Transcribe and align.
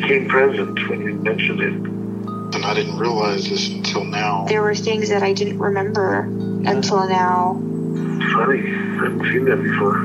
became 0.00 0.28
present 0.28 0.88
when 0.88 1.00
you 1.02 1.14
mentioned 1.14 1.60
it. 1.60 1.72
And 2.54 2.64
I 2.64 2.74
didn't 2.74 2.98
realize 2.98 3.48
this 3.48 3.68
until 3.70 4.04
now. 4.04 4.44
there 4.48 4.62
were 4.62 4.74
things 4.74 5.08
that 5.08 5.22
I 5.22 5.32
didn't 5.32 5.58
remember 5.58 6.20
until 6.20 7.08
now. 7.08 7.54
Funny. 8.34 8.60
I 8.60 9.04
haven't 9.04 9.22
seen 9.24 9.44
that 9.46 9.62
before. 9.62 10.04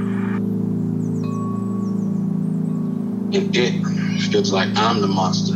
It, 3.34 3.55
it 3.55 4.21
feels 4.31 4.51
like 4.51 4.70
I'm 4.75 5.01
the 5.01 5.07
monster. 5.07 5.55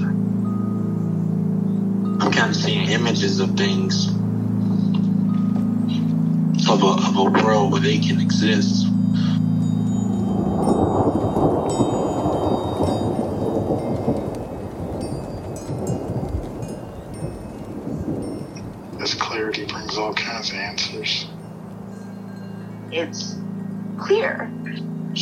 I'm 2.24 2.32
kind 2.32 2.50
of 2.50 2.56
seeing 2.56 2.90
images 2.90 3.40
of 3.40 3.58
things 3.58 4.08
of 6.68 6.82
a, 6.82 7.08
of 7.08 7.18
a 7.18 7.24
world 7.24 7.72
where 7.72 7.82
they 7.82 8.00
can 8.00 8.20
exist. 8.20 8.88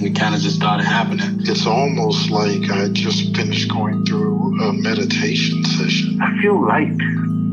and 0.00 0.16
it 0.16 0.18
kind 0.18 0.34
of 0.34 0.40
just 0.40 0.56
started 0.56 0.84
happening. 0.84 1.40
It's 1.40 1.66
almost 1.66 2.30
like 2.30 2.70
I 2.70 2.88
just 2.88 3.36
finished 3.36 3.70
going 3.70 4.04
through 4.06 4.58
a 4.62 4.72
meditation 4.72 5.62
session. 5.64 6.18
I 6.22 6.40
feel 6.40 6.60
light. 6.66 6.96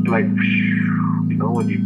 Like, 0.08 0.24
you 0.24 1.36
know, 1.36 1.50
when 1.50 1.68
you 1.68 1.78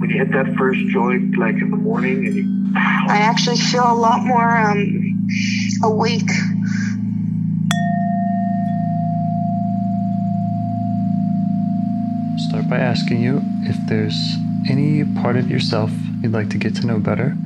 when 0.00 0.10
you 0.10 0.18
hit 0.18 0.32
that 0.32 0.56
first 0.56 0.80
joint, 0.88 1.38
like 1.38 1.54
in 1.56 1.70
the 1.70 1.76
morning, 1.76 2.26
and 2.26 2.34
you 2.34 2.72
I 2.76 3.18
actually 3.18 3.56
feel 3.56 3.84
a 3.84 3.94
lot 3.94 4.24
more 4.24 4.56
um 4.56 5.28
awake. 5.84 6.30
Start 12.48 12.68
by 12.68 12.78
asking 12.78 13.22
you 13.22 13.40
if 13.62 13.76
there's 13.86 14.36
any 14.68 15.04
part 15.22 15.36
of 15.36 15.48
yourself 15.48 15.92
you'd 16.20 16.32
like 16.32 16.50
to 16.50 16.58
get 16.58 16.74
to 16.76 16.86
know 16.86 16.98
better 16.98 17.36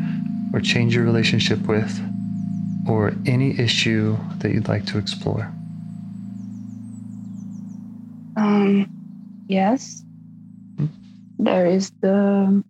or 0.54 0.60
change 0.60 0.94
your 0.94 1.04
relationship 1.04 1.66
with, 1.66 2.00
or 2.88 3.14
any 3.26 3.58
issue 3.58 4.16
that 4.38 4.52
you'd 4.52 4.68
like 4.68 4.86
to 4.86 4.98
explore. 4.98 5.52
Um, 8.36 8.88
yes. 9.48 10.02
Hmm. 10.76 10.86
There 11.38 11.66
is 11.66 11.92
the 12.00 12.62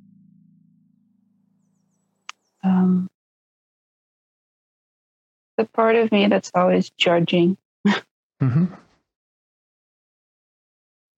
um, 2.65 3.09
the 5.57 5.65
part 5.65 5.97
of 5.97 6.11
me 6.13 6.27
that's 6.27 6.51
always 6.55 6.91
judging. 6.91 7.57
Mm-hmm. 8.41 8.67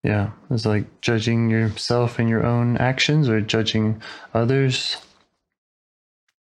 Yeah, 0.03 0.31
it's 0.51 0.65
like 0.65 1.01
judging 1.03 1.51
yourself 1.51 2.19
and 2.19 2.29
your 2.29 2.45
own 2.47 2.79
actions 2.79 3.29
or 3.29 3.41
judging 3.41 4.01
others. 4.33 4.97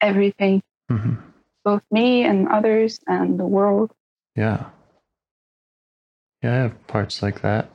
everything, 0.00 0.62
hmm 0.88 1.14
both 1.64 1.82
me 1.90 2.24
and 2.24 2.48
others 2.48 3.00
and 3.06 3.38
the 3.38 3.46
world. 3.46 3.92
Yeah. 4.36 4.66
Yeah, 6.42 6.52
I 6.52 6.56
have 6.56 6.86
parts 6.86 7.22
like 7.22 7.40
that. 7.40 7.70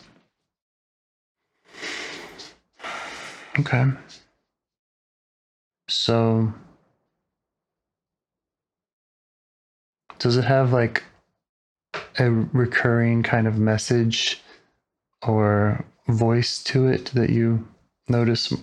Okay. 3.60 3.86
So, 5.88 6.54
does 10.20 10.38
it 10.38 10.46
have 10.46 10.72
like 10.72 11.04
a 12.20 12.30
recurring 12.30 13.24
kind 13.24 13.48
of 13.48 13.58
message 13.58 14.42
or 15.24 15.84
voice 16.08 16.64
to 16.66 16.88
it 16.88 17.06
that 17.16 17.32
you 17.32 17.68
notice 18.08 18.54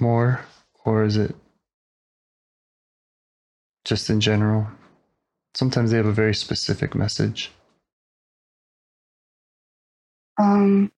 more? 0.00 0.40
Or 0.84 1.02
is 1.02 1.16
it 1.16 1.34
just 3.84 4.10
in 4.10 4.20
general? 4.20 4.66
Sometimes 5.54 5.90
they 5.90 5.96
have 5.98 6.06
a 6.06 6.12
very 6.12 6.34
specific 6.34 6.94
message. 6.94 7.50
Um, 10.38 10.90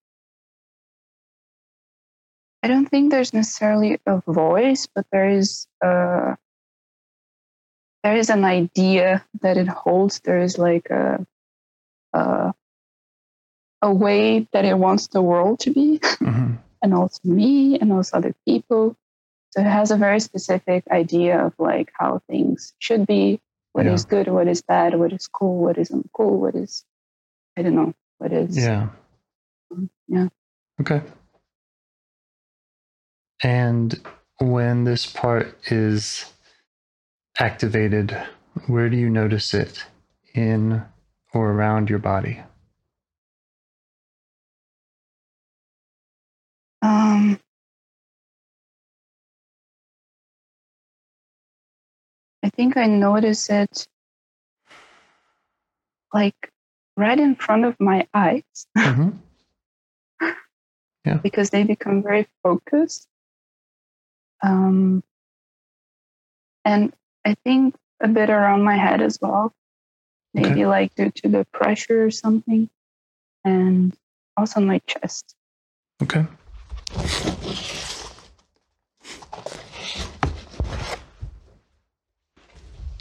I 2.63 2.67
don't 2.67 2.87
think 2.87 3.11
there's 3.11 3.33
necessarily 3.33 3.99
a 4.07 4.21
voice, 4.25 4.87
but 4.87 5.05
there 5.11 5.29
is 5.29 5.67
a 5.83 6.37
there 8.03 8.15
is 8.15 8.29
an 8.29 8.43
idea 8.43 9.25
that 9.41 9.57
it 9.57 9.67
holds. 9.67 10.19
There 10.21 10.39
is 10.39 10.57
like 10.57 10.89
a 10.89 11.25
a, 12.13 12.53
a 13.81 13.93
way 13.93 14.47
that 14.53 14.65
it 14.65 14.77
wants 14.77 15.07
the 15.07 15.21
world 15.21 15.59
to 15.61 15.71
be, 15.71 15.99
hmm 16.19 16.55
and 16.81 16.93
also 16.93 17.19
me, 17.23 17.79
and 17.79 17.91
also 17.91 18.17
other 18.17 18.35
people. 18.45 18.95
So 19.55 19.61
it 19.61 19.67
has 19.67 19.91
a 19.91 19.97
very 19.97 20.19
specific 20.21 20.85
idea 20.91 21.45
of 21.45 21.53
like 21.59 21.91
how 21.99 22.21
things 22.29 22.73
should 22.79 23.07
be, 23.07 23.41
what 23.73 23.87
is 23.87 24.05
Yeah. 24.05 24.09
good, 24.09 24.27
what 24.33 24.47
is 24.49 24.61
bad, 24.63 24.99
what 24.99 25.13
is 25.13 25.27
cool, 25.27 25.59
what 25.59 25.77
is 25.79 25.91
uncool, 25.91 26.39
what 26.39 26.55
is 26.55 26.85
I 27.57 27.63
don't 27.63 27.75
know, 27.75 27.93
what 28.19 28.33
is 28.33 28.57
Yeah. 28.57 28.89
Um, 29.71 29.89
yeah. 30.07 30.29
Okay. 30.81 31.01
And 33.43 33.99
when 34.39 34.83
this 34.85 35.05
part 35.05 35.57
is 35.71 36.33
activated, 37.39 38.17
where 38.67 38.89
do 38.89 38.97
you 38.97 39.09
notice 39.09 39.53
it 39.53 39.85
in 40.33 40.83
or 41.33 41.51
around 41.51 41.89
your 41.89 41.99
body? 41.99 42.41
I 52.45 52.49
think 52.49 52.77
I 52.77 52.85
notice 52.85 53.49
it 53.49 53.87
like 56.13 56.51
right 56.95 57.19
in 57.19 57.35
front 57.35 57.65
of 57.65 57.75
my 57.79 58.07
eyes 58.13 58.43
hmm 58.77 59.09
because 61.23 61.49
they 61.49 61.63
become 61.63 62.03
very 62.03 62.27
focused. 62.43 63.07
Um, 64.43 65.03
and 66.63 66.93
I 67.25 67.35
think 67.43 67.75
a 67.99 68.07
bit 68.07 68.29
around 68.29 68.63
my 68.63 68.75
head 68.75 69.01
as 69.01 69.17
well, 69.19 69.51
maybe 70.35 70.49
Okay. 70.49 70.65
like 70.67 70.93
due 70.93 71.09
to 71.09 71.29
the 71.29 71.45
pressure 71.51 72.05
or 72.05 72.11
something, 72.11 72.69
and 73.43 73.97
also 74.37 74.59
my 74.61 74.81
chest. 74.85 75.35
Okay. 76.03 76.25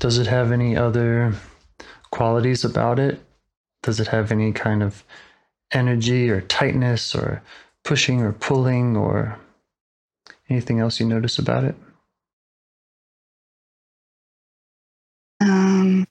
Does 0.04 0.18
it 0.18 0.26
have 0.26 0.52
any 0.52 0.76
other 0.76 1.32
qualities 2.10 2.62
about 2.62 2.98
it? 2.98 3.24
Does 3.82 4.00
it 4.00 4.08
have 4.08 4.30
any 4.30 4.52
kind 4.52 4.82
of 4.82 5.02
energy 5.72 6.28
or 6.28 6.42
tightness 6.42 7.14
or 7.14 7.42
pushing 7.84 8.20
or 8.20 8.34
pulling 8.34 8.98
or 8.98 9.38
anything 10.50 10.78
else 10.78 11.00
you 11.00 11.06
notice 11.06 11.38
about 11.38 11.64
it? 11.64 11.74
Um, 15.40 16.06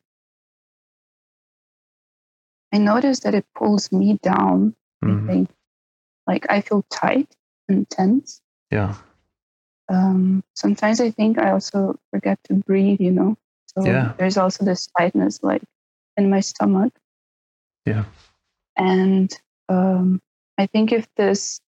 I 2.72 2.80
notice 2.80 3.20
that 3.20 3.36
it 3.36 3.46
pulls 3.54 3.92
me 3.92 4.18
down. 4.24 4.76
I 5.04 5.06
Mhm. 5.06 5.28
think, 5.28 5.50
like 6.26 6.48
I 6.50 6.62
feel 6.62 6.84
tight 6.90 7.36
and 7.70 7.88
tense. 7.92 8.42
Yeah. 8.72 8.96
Um, 9.88 10.44
sometimes 10.56 11.00
I 11.00 11.12
think 11.12 11.38
I 11.38 11.52
also 11.52 12.00
forget 12.10 12.44
to 12.46 12.56
breathe. 12.56 13.00
You 13.00 13.12
know, 13.12 13.38
so 13.78 13.86
Yeah. 13.86 14.14
there's 14.18 14.38
also 14.38 14.66
this 14.66 14.88
tightness, 14.98 15.42
like 15.44 15.64
in 16.18 16.30
my 16.30 16.40
stomach. 16.40 16.94
Yeah. 17.86 18.06
And 18.78 19.32
um, 19.70 20.22
I 20.58 20.68
think 20.68 20.92
if 20.92 21.08
this 21.16 21.60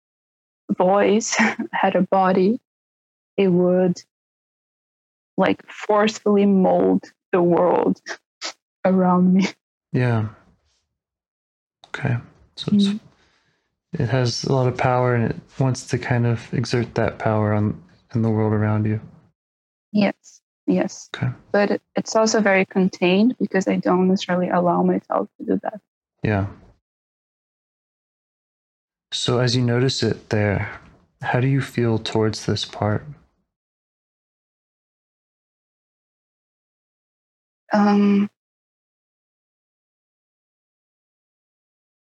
voice 0.78 1.36
had 1.72 1.96
a 1.96 2.02
body, 2.02 2.60
it 3.38 3.50
would 3.50 4.02
like 5.38 5.66
forcefully 5.70 6.46
mold 6.46 7.12
the 7.32 7.42
world 7.42 8.02
around 8.86 9.34
me. 9.34 9.48
Yeah. 9.92 10.30
Okay. 11.88 12.18
So 12.56 12.72
it's, 12.74 12.86
Mhm. 12.88 13.00
it 13.94 14.10
has 14.10 14.44
a 14.46 14.54
lot 14.54 14.68
of 14.68 14.78
power 14.78 15.16
and 15.16 15.32
it 15.32 15.36
wants 15.60 15.86
to 15.88 15.98
kind 15.98 16.26
of 16.26 16.54
exert 16.54 16.96
that 16.96 17.20
power 17.20 17.54
on 17.54 17.82
in 18.14 18.22
the 18.22 18.30
world 18.30 18.54
around 18.54 18.86
you. 18.86 19.02
Yes, 19.92 20.35
yes. 20.68 21.10
Okay. 21.16 21.32
But 21.52 21.72
it- 21.72 21.82
it's 21.96 22.16
also 22.16 22.42
very 22.42 22.66
contained 22.66 23.36
because 23.40 23.68
I 23.68 23.78
don't 23.78 24.08
necessarily 24.08 24.50
allow 24.50 24.84
myself 24.84 25.30
to 25.40 25.46
do 25.46 25.60
that. 25.64 25.80
Yeah. 26.24 26.48
So 29.12 29.40
as 29.40 29.56
you 29.56 29.62
notice 29.62 30.04
it 30.04 30.30
there, 30.30 30.80
how 31.22 31.40
do 31.40 31.48
you 31.48 31.62
feel 31.62 31.98
towards 32.00 32.46
this 32.46 32.66
part? 32.66 33.06
Um, 37.74 38.30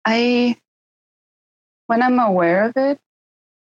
I, 0.06 0.58
when 1.88 2.02
I'm 2.02 2.20
aware 2.20 2.64
of 2.66 2.74
it, 2.76 3.00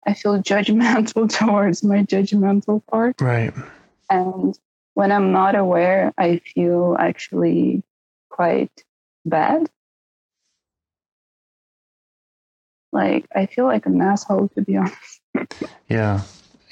I 0.06 0.14
feel 0.14 0.42
judgmental 0.44 1.30
towards 1.30 1.84
my 1.84 2.04
judgmental 2.04 2.86
part. 2.88 3.20
Right. 3.22 3.54
And 4.14 4.58
when 4.94 5.12
I'm 5.12 5.32
not 5.32 5.56
aware, 5.56 6.14
I 6.20 6.38
feel 6.54 6.96
actually 7.00 7.82
quite 8.30 8.84
bad. 9.26 9.72
Like, 12.92 13.26
I 13.36 13.48
feel 13.48 13.66
like 13.66 13.88
an 13.88 14.00
asshole, 14.02 14.50
to 14.50 14.62
be 14.62 14.78
honest. 14.84 15.22
Yeah. 15.90 16.22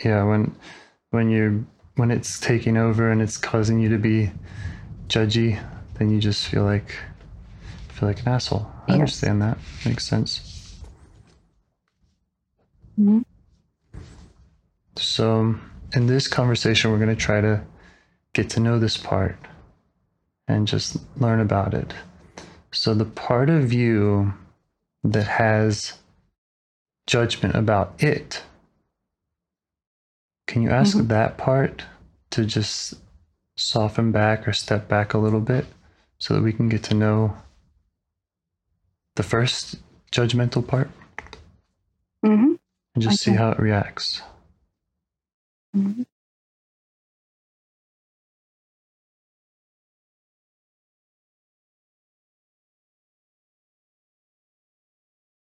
Yeah, 0.05 0.23
when 0.23 0.55
when 1.09 1.29
you're 1.31 1.63
when 1.95 2.11
it's 2.11 2.39
taking 2.39 2.77
over 2.77 3.09
and 3.11 3.21
it's 3.21 3.37
causing 3.37 3.79
you 3.79 3.89
to 3.89 3.97
be 3.97 4.31
judgy, 5.07 5.59
then 5.95 6.11
you 6.11 6.19
just 6.19 6.47
feel 6.47 6.63
like 6.63 6.95
feel 7.89 8.07
like 8.07 8.21
an 8.21 8.27
asshole. 8.29 8.71
I 8.87 8.91
Yes. 8.93 8.99
understand 9.01 9.41
that. 9.41 9.57
Makes 9.85 10.05
sense. 10.05 10.77
Mhm. 12.99 13.23
So, 14.95 15.55
in 15.93 16.07
this 16.07 16.27
conversation, 16.27 16.91
we're 16.91 16.97
going 16.97 17.15
to 17.15 17.21
try 17.21 17.41
to 17.41 17.61
get 18.33 18.49
to 18.51 18.59
know 18.59 18.79
this 18.79 18.97
part 18.97 19.37
and 20.47 20.67
just 20.67 20.97
learn 21.17 21.39
about 21.39 21.73
it. 21.73 21.93
So, 22.71 22.93
the 22.93 23.05
part 23.05 23.49
of 23.49 23.73
you 23.73 24.33
that 25.03 25.27
has 25.27 25.99
judgment 27.07 27.55
about 27.55 28.01
it, 28.01 28.43
can 30.47 30.61
you 30.61 30.69
ask 30.69 30.95
Mhm. 30.97 31.07
that 31.09 31.37
part 31.37 31.83
to 32.31 32.45
just 32.45 32.93
soften 33.57 34.11
back 34.11 34.47
or 34.47 34.53
step 34.53 34.87
back 34.87 35.13
a 35.13 35.17
little 35.17 35.41
bit 35.41 35.65
so 36.17 36.33
that 36.33 36.41
we 36.43 36.53
can 36.53 36.69
get 36.69 36.83
to 36.83 36.93
know 36.93 37.35
the 39.15 39.23
first 39.23 39.75
judgmental 40.11 40.65
part 40.65 40.89
hmm 42.23 42.53
and 42.93 43.01
just 43.03 43.21
see 43.21 43.31
how 43.33 43.51
it 43.51 43.59
reacts? 43.59 44.21
Hmm 45.73 46.03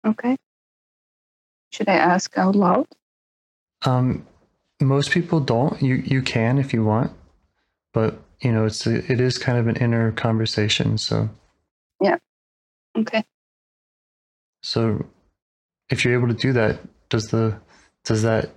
Okay. 0.06 0.38
Should 1.72 1.90
I 1.90 1.96
ask 1.96 2.38
out 2.38 2.56
loud? 2.56 2.88
Um, 3.86 4.28
most 4.82 5.12
people 5.12 5.40
don't. 5.40 5.82
You 5.82 5.96
you 5.96 6.22
can 6.22 6.58
if 6.58 6.74
you 6.74 6.84
want, 6.86 7.12
but 7.94 8.22
you 8.42 8.52
know 8.52 8.66
it's 8.66 8.88
a, 8.88 8.98
it 9.12 9.22
is 9.22 9.38
kind 9.38 9.58
of 9.58 9.68
an 9.68 9.78
inner 9.78 10.12
conversation. 10.14 10.98
So 10.98 11.30
Yeah. 12.02 12.18
Okay. 12.98 13.24
so 14.64 15.06
if 15.90 16.06
you're 16.06 16.16
able 16.16 16.30
to 16.30 16.34
do 16.34 16.54
that, 16.54 16.80
does 17.10 17.30
the 17.30 17.60
does 18.06 18.24
that 18.24 18.52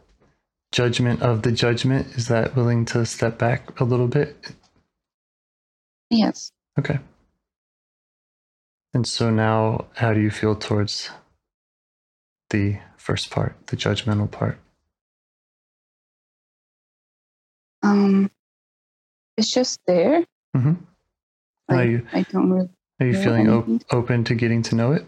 judgment 0.72 1.22
of 1.22 1.42
the 1.42 1.52
judgment 1.52 2.08
is 2.16 2.28
that 2.28 2.56
willing 2.56 2.84
to 2.86 3.06
step 3.06 3.38
back 3.38 3.78
a 3.80 3.84
little 3.84 4.08
bit? 4.08 4.52
Yes. 6.10 6.50
Okay. 6.78 6.98
And 8.94 9.06
so 9.06 9.30
now, 9.30 9.86
how 9.94 10.12
do 10.12 10.20
you 10.20 10.30
feel 10.30 10.54
towards 10.54 11.10
the 12.50 12.78
first 12.96 13.30
part, 13.30 13.54
the 13.68 13.76
judgmental 13.76 14.30
part? 14.30 14.58
Um, 17.82 18.30
it's 19.36 19.50
just 19.50 19.80
there. 19.86 20.24
Mm-hmm. 20.56 20.74
Are 21.68 21.84
you 21.84 22.06
I 22.12 22.22
don't 22.22 22.50
really. 22.50 22.68
are 23.00 23.06
you 23.06 23.14
feeling 23.14 23.48
op- 23.48 23.82
open 23.90 24.24
to 24.24 24.34
getting 24.34 24.62
to 24.64 24.74
know 24.74 24.92
it? 24.92 25.06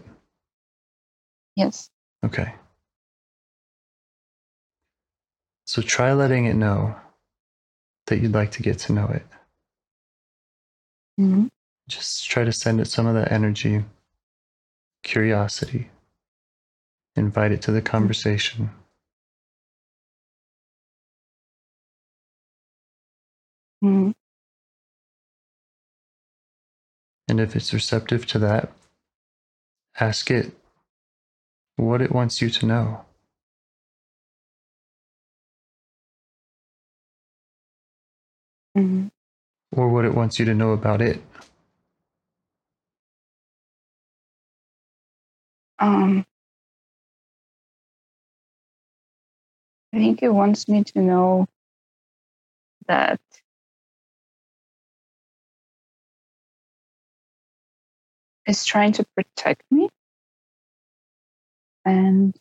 Yes. 1.55 1.89
Okay. 2.23 2.53
So 5.65 5.81
try 5.81 6.13
letting 6.13 6.45
it 6.45 6.55
know 6.55 6.95
that 8.07 8.19
you'd 8.19 8.33
like 8.33 8.51
to 8.51 8.63
get 8.63 8.79
to 8.79 8.93
know 8.93 9.07
it. 9.07 9.25
hmm 11.17 11.47
Just 11.87 12.29
try 12.29 12.43
to 12.45 12.53
send 12.53 12.81
it 12.81 12.87
some 12.87 13.07
of 13.07 13.15
that 13.15 13.31
energy, 13.31 13.85
curiosity. 15.03 15.89
Invite 17.15 17.51
it 17.53 17.61
to 17.63 17.71
the 17.71 17.81
conversation. 17.81 18.71
hmm 23.81 24.11
And 27.27 27.39
if 27.39 27.55
it's 27.55 27.73
receptive 27.73 28.25
to 28.27 28.39
that, 28.39 28.71
ask 29.99 30.31
it 30.31 30.53
what 31.77 32.01
it 32.01 32.11
wants 32.11 32.41
you 32.41 32.49
to 32.51 32.65
know. 32.65 33.05
Hmm 38.75 39.07
or 39.75 39.89
what 39.89 40.05
it 40.05 40.15
wants 40.15 40.39
you 40.39 40.45
to 40.45 40.53
know 40.53 40.71
about 40.71 41.01
it. 41.01 41.21
Um, 45.79 46.25
I 49.93 49.97
think 49.97 50.23
it 50.23 50.29
wants 50.29 50.67
me 50.67 50.83
to 50.85 50.99
know 51.01 51.47
that 52.87 53.19
it's 58.45 58.65
trying 58.65 58.93
to 58.93 59.05
protect 59.15 59.63
me 59.71 59.89
and 61.85 62.35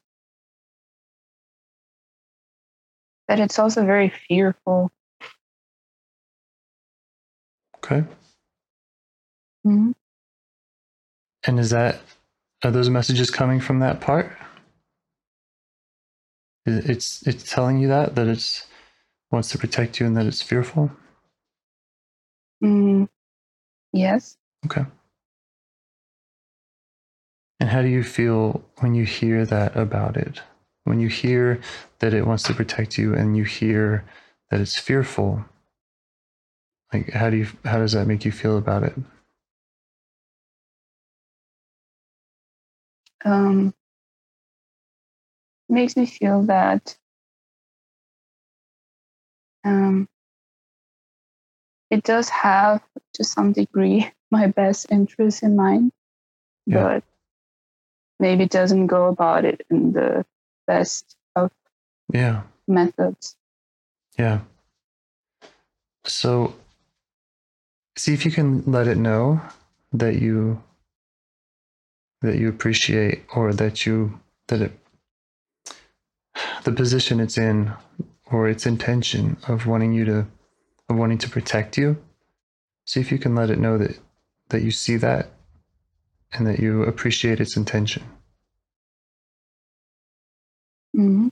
that 3.29 3.41
it's 3.41 3.59
also 3.59 3.85
very 3.85 4.13
fearful. 4.29 4.91
Okay. 7.85 8.05
Mhm. 9.67 9.93
And 11.47 11.61
is 11.61 11.71
that, 11.71 12.01
are 12.65 12.71
those 12.71 12.89
messages 12.91 13.31
coming 13.31 13.61
from 13.61 13.81
that 13.81 14.01
part? 14.01 14.33
It's, 16.67 17.27
it's 17.27 17.51
telling 17.51 17.79
you 17.79 17.89
that, 17.89 18.15
that 18.15 18.27
it's 18.29 18.67
wants 19.31 19.51
to 19.51 19.59
protect 19.59 20.01
you 20.01 20.07
and 20.07 20.17
that 20.17 20.27
it's 20.27 20.43
fearful? 20.43 20.91
Mm, 22.63 23.09
yes. 23.93 24.37
Okay. 24.67 24.85
And 27.61 27.69
how 27.69 27.83
do 27.83 27.89
you 27.89 28.03
feel 28.03 28.65
when 28.81 28.95
you 28.95 29.05
hear 29.05 29.47
that 29.47 29.77
about 29.77 30.17
it? 30.17 30.43
When 30.85 31.01
you 31.01 31.09
hear 31.09 31.61
that 32.01 32.15
it 32.15 32.27
wants 32.27 32.43
to 32.45 32.55
protect 32.55 32.99
you 32.99 33.15
and 33.15 33.37
you 33.37 33.45
hear 33.45 34.05
that 34.51 34.61
it's 34.61 34.79
fearful, 34.79 35.45
like 36.95 37.11
how 37.11 37.29
do 37.31 37.37
you 37.37 37.47
how 37.65 37.79
does 37.79 37.93
that 37.93 38.07
make 38.07 38.25
you 38.25 38.33
feel 38.33 38.57
about 38.57 38.83
it? 38.85 38.95
um, 43.25 43.75
makes 45.69 45.97
me 45.97 46.07
feel 46.07 46.43
that 46.43 46.97
um, 49.65 50.09
it 51.91 52.03
does 52.03 52.29
have, 52.29 52.83
to 53.15 53.25
some 53.25 53.53
degree, 53.53 54.11
my 54.31 54.47
best 54.47 54.87
interest 54.91 55.43
in 55.43 55.57
mind. 55.57 55.93
Yeah. 56.67 56.83
but 56.83 57.05
maybe 58.19 58.47
doesn't 58.47 58.87
go 58.87 59.09
about 59.09 59.45
it 59.45 59.67
in 59.71 59.93
the 59.93 60.25
best 60.67 61.17
of 61.37 61.51
Yeah. 62.13 62.43
methods. 62.67 63.37
Yeah. 64.19 64.41
So 66.05 66.55
see 67.97 68.13
if 68.13 68.25
you 68.25 68.31
can 68.31 68.63
let 68.67 68.87
it 68.89 68.97
know 68.97 69.41
that 69.93 70.21
you 70.21 70.63
that 72.23 72.39
you 72.39 72.49
appreciate 72.49 73.25
or 73.35 73.53
that 73.53 73.87
you 73.87 74.19
that 74.49 74.61
it 74.63 74.73
the 76.65 76.73
position 76.73 77.21
it's 77.21 77.39
in 77.39 77.73
or 78.31 78.49
its 78.49 78.67
intention 78.67 79.37
of 79.47 79.67
wanting 79.67 79.93
you 79.93 80.05
to 80.05 80.27
of 80.89 80.97
wanting 80.97 81.19
to 81.19 81.29
protect 81.31 81.79
you. 81.79 81.97
See 82.87 83.01
if 83.01 83.13
you 83.13 83.19
can 83.19 83.35
let 83.35 83.51
it 83.51 83.59
know 83.59 83.79
that 83.79 83.99
that 84.51 84.63
you 84.63 84.71
see 84.71 84.97
that 84.97 85.31
and 86.33 86.47
that 86.47 86.59
you 86.59 86.83
appreciate 86.83 87.41
its 87.41 87.57
intention. 87.57 88.03
hmm 90.95 91.29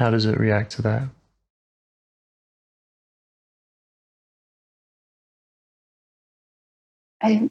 How 0.00 0.08
does 0.08 0.24
it 0.24 0.40
react 0.40 0.72
to 0.72 0.82
that? 0.82 1.02
I 7.22 7.50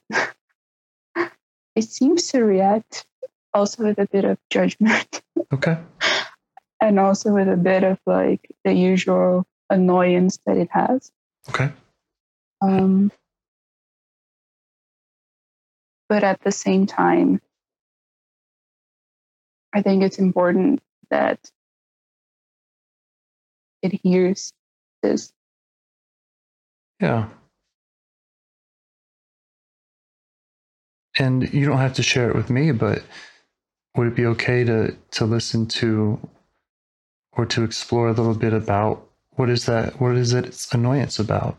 it 1.75 1.83
seems 1.83 2.29
to 2.29 2.43
react 2.43 3.05
also 3.53 3.83
with 3.83 3.99
a 3.99 4.07
bit 4.07 4.25
of 4.25 4.39
judgment 4.49 5.21
Okay. 5.53 5.77
and 6.81 6.99
also 6.99 7.35
with 7.35 7.47
a 7.47 7.55
bit 7.55 7.83
of 7.83 7.99
like 8.07 8.49
the 8.65 8.73
usual 8.73 9.45
annoyance 9.69 10.39
that 10.47 10.57
it 10.57 10.69
has. 10.71 11.11
Okay. 11.49 11.71
Um, 12.61 13.11
but 16.07 16.23
at 16.23 16.41
the 16.41 16.51
same 16.51 16.87
time, 16.87 17.41
I 19.71 19.83
think 19.83 20.01
it's 20.01 20.17
important 20.17 20.81
that 21.11 21.51
it 23.81 24.00
hears 24.03 24.51
this. 25.01 25.31
Yeah. 27.00 27.29
And 31.17 31.51
you 31.53 31.65
don't 31.65 31.77
have 31.79 31.93
to 31.95 32.03
share 32.03 32.29
it 32.29 32.36
with 32.36 32.50
me, 32.50 32.71
but 32.71 33.03
would 33.95 34.07
it 34.07 34.15
be 34.15 34.25
okay 34.27 34.63
to 34.63 34.95
to 35.12 35.25
listen 35.25 35.65
to 35.67 36.19
or 37.33 37.45
to 37.48 37.63
explore 37.63 38.07
a 38.09 38.13
little 38.13 38.36
bit 38.36 38.53
about 38.53 39.05
what 39.36 39.50
is 39.50 39.65
that 39.65 40.00
what 40.00 40.15
is 40.15 40.33
its 40.33 40.71
annoyance 40.74 41.19
about? 41.19 41.57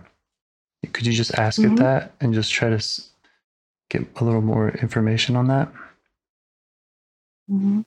Could 0.93 1.07
you 1.07 1.13
just 1.13 1.35
ask 1.39 1.61
Mhm. 1.61 1.73
it 1.73 1.77
that 1.77 2.15
and 2.21 2.33
just 2.35 2.53
try 2.53 2.71
to 2.71 3.03
get 3.91 4.07
a 4.17 4.25
little 4.25 4.41
more 4.43 4.71
information 4.71 5.37
on 5.37 5.49
that? 5.49 5.73
Mhm. 7.51 7.85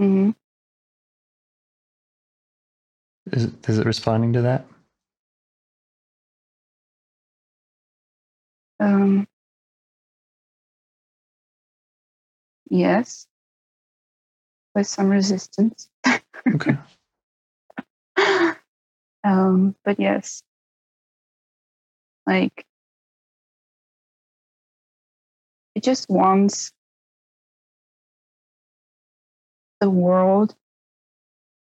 Mhm. 0.00 0.34
Is 3.32 3.44
it, 3.44 3.68
is 3.68 3.78
it 3.78 3.86
responding 3.86 4.32
to 4.34 4.42
that? 4.42 4.66
Um, 8.80 9.26
yes, 12.70 13.26
with 14.74 14.86
some 14.86 15.08
resistance. 15.08 15.88
Okay. 16.54 16.76
um, 19.24 19.74
but 19.84 19.98
yes, 19.98 20.42
like 22.26 22.64
it 25.74 25.82
just 25.82 26.08
wants 26.08 26.72
the 29.80 29.90
world 29.90 30.54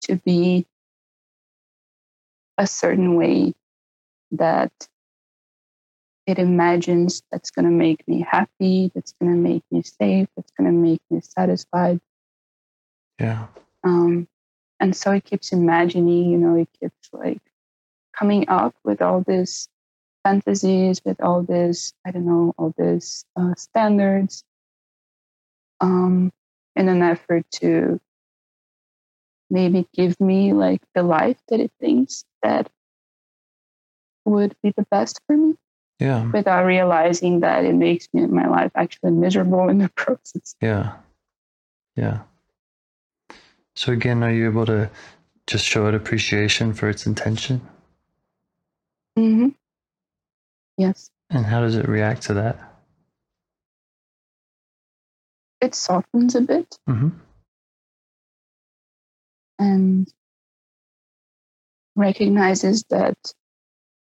to 0.01 0.15
be 0.17 0.65
a 2.57 2.67
certain 2.67 3.15
way 3.15 3.53
that 4.31 4.71
it 6.25 6.39
imagines 6.39 7.21
that's 7.31 7.51
going 7.51 7.65
to 7.65 7.71
make 7.71 8.07
me 8.07 8.25
happy, 8.27 8.91
that's 8.95 9.13
going 9.13 9.31
to 9.31 9.37
make 9.37 9.63
me 9.71 9.83
safe, 9.83 10.27
that's 10.35 10.51
going 10.57 10.69
to 10.69 10.75
make 10.75 11.01
me 11.09 11.21
satisfied. 11.21 11.99
Yeah. 13.19 13.47
Um, 13.83 14.27
and 14.79 14.95
so 14.95 15.11
it 15.11 15.23
keeps 15.23 15.51
imagining, 15.51 16.31
you 16.31 16.37
know, 16.37 16.55
it 16.55 16.69
keeps 16.79 17.09
like 17.13 17.41
coming 18.17 18.49
up 18.49 18.75
with 18.83 19.01
all 19.01 19.21
these 19.21 19.69
fantasies, 20.23 21.01
with 21.05 21.21
all 21.21 21.43
this, 21.43 21.93
I 22.05 22.11
don't 22.11 22.25
know, 22.25 22.53
all 22.57 22.73
these 22.77 23.25
uh, 23.35 23.53
standards, 23.55 24.43
um, 25.79 26.31
in 26.75 26.89
an 26.89 27.01
effort 27.01 27.45
to 27.51 27.99
maybe 29.49 29.87
give 29.93 30.19
me 30.19 30.53
like 30.53 30.81
the 30.93 31.03
life 31.03 31.37
that 31.49 31.59
it 31.59 31.71
thinks 31.79 32.25
that 32.43 32.69
would 34.25 34.55
be 34.63 34.73
the 34.75 34.85
best 34.89 35.21
for 35.27 35.37
me 35.37 35.53
Yeah. 35.99 36.29
without 36.31 36.65
realizing 36.65 37.41
that 37.41 37.63
it 37.63 37.75
makes 37.75 38.09
me 38.13 38.25
my 38.25 38.47
life 38.47 38.71
actually 38.75 39.11
miserable 39.11 39.69
in 39.69 39.77
the 39.77 39.89
process. 39.95 40.55
Yeah. 40.61 40.93
Yeah. 41.95 42.21
So 43.75 43.91
again, 43.91 44.23
are 44.23 44.31
you 44.31 44.45
able 44.49 44.65
to 44.65 44.89
just 45.47 45.65
show 45.65 45.87
it 45.87 45.93
appreciation 45.93 46.73
for 46.73 46.89
its 46.89 47.05
intention? 47.05 47.61
Mm-hmm. 49.17 49.49
Yes, 50.77 51.09
And 51.29 51.45
how 51.45 51.61
does 51.61 51.75
it 51.77 51.87
react 51.87 52.23
to 52.23 52.33
that? 52.33 52.74
It 55.65 55.75
softens 55.75 56.35
a 56.35 56.41
bit 56.41 56.77
Mm-hmm. 56.87 57.09
and 59.59 60.07
recognizes 61.95 62.83
that 62.89 63.17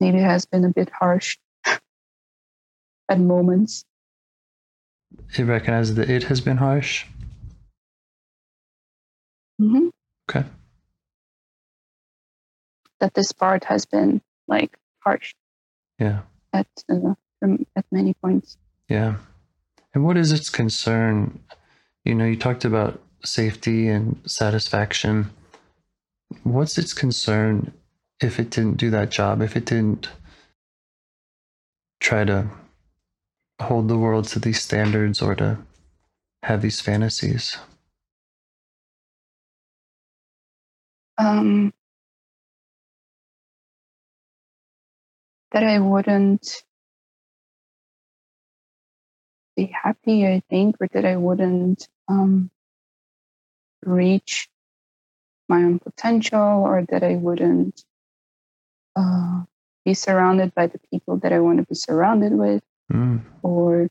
maybe 0.00 0.18
it 0.18 0.24
has 0.24 0.46
been 0.46 0.64
a 0.64 0.70
bit 0.70 0.90
harsh 0.90 1.38
at 3.08 3.18
moments. 3.20 3.84
It 5.36 5.44
recognizes 5.44 5.96
that 5.96 6.08
it 6.10 6.24
has 6.24 6.40
been 6.40 6.56
harsh. 6.56 7.04
hmm 9.58 9.88
Okay. 10.30 10.46
That 13.00 13.14
this 13.14 13.32
part 13.32 13.64
has 13.64 13.84
been 13.86 14.20
like 14.46 14.76
harsh 15.00 15.34
Yeah. 15.98 16.20
at 16.52 16.68
uh, 16.88 17.14
at 17.76 17.84
many 17.90 18.14
points. 18.14 18.56
Yeah. 18.88 19.16
And 19.94 20.04
what 20.04 20.16
is 20.16 20.32
its 20.32 20.50
concern? 20.50 21.40
You 22.04 22.14
know, 22.14 22.24
you 22.24 22.36
talked 22.36 22.64
about 22.64 23.00
safety 23.24 23.88
and 23.88 24.20
satisfaction. 24.26 25.30
What's 26.44 26.78
its 26.78 26.94
concern 26.94 27.72
if 28.20 28.38
it 28.38 28.50
didn't 28.50 28.76
do 28.76 28.90
that 28.90 29.10
job? 29.10 29.42
If 29.42 29.56
it 29.56 29.66
didn't 29.66 30.08
try 32.00 32.24
to 32.24 32.48
hold 33.60 33.88
the 33.88 33.98
world 33.98 34.26
to 34.28 34.38
these 34.38 34.62
standards 34.62 35.20
or 35.20 35.34
to 35.34 35.58
have 36.44 36.62
these 36.62 36.80
fantasies? 36.80 37.58
Um, 41.18 41.72
that 45.52 45.64
I 45.64 45.78
wouldn't 45.78 46.62
be 49.56 49.66
happy, 49.66 50.26
I 50.26 50.42
think, 50.50 50.76
or 50.80 50.88
that 50.92 51.04
I 51.04 51.16
wouldn't 51.16 51.88
um, 52.08 52.50
reach 53.84 54.48
my 55.48 55.62
own 55.64 55.78
potential, 55.78 56.40
or 56.40 56.84
that 56.90 57.02
I 57.02 57.16
wouldn't 57.16 57.84
uh, 58.96 59.42
be 59.84 59.94
surrounded 59.94 60.54
by 60.54 60.66
the 60.68 60.78
people 60.90 61.16
that 61.18 61.32
I 61.32 61.40
want 61.40 61.58
to 61.58 61.64
be 61.64 61.74
surrounded 61.74 62.32
with, 62.32 62.62
Mm, 62.92 63.20
or 63.42 63.88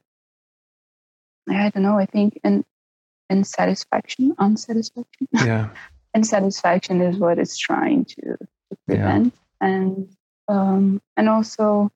I 1.50 1.70
don't 1.70 1.84
know. 1.84 1.98
I 1.98 2.06
think 2.06 2.40
and 2.44 2.66
in 3.30 3.44
satisfaction, 3.44 4.36
unsatisfaction, 4.38 5.28
yeah. 5.34 5.70
and 6.14 6.26
satisfaction 6.26 7.02
is 7.02 7.18
what 7.18 7.40
it's 7.40 7.58
trying 7.58 8.06
to, 8.06 8.22
to 8.22 8.78
prevent 8.86 9.34
and 9.62 10.10
um, 10.48 11.02
and 11.16 11.30
also 11.30 11.92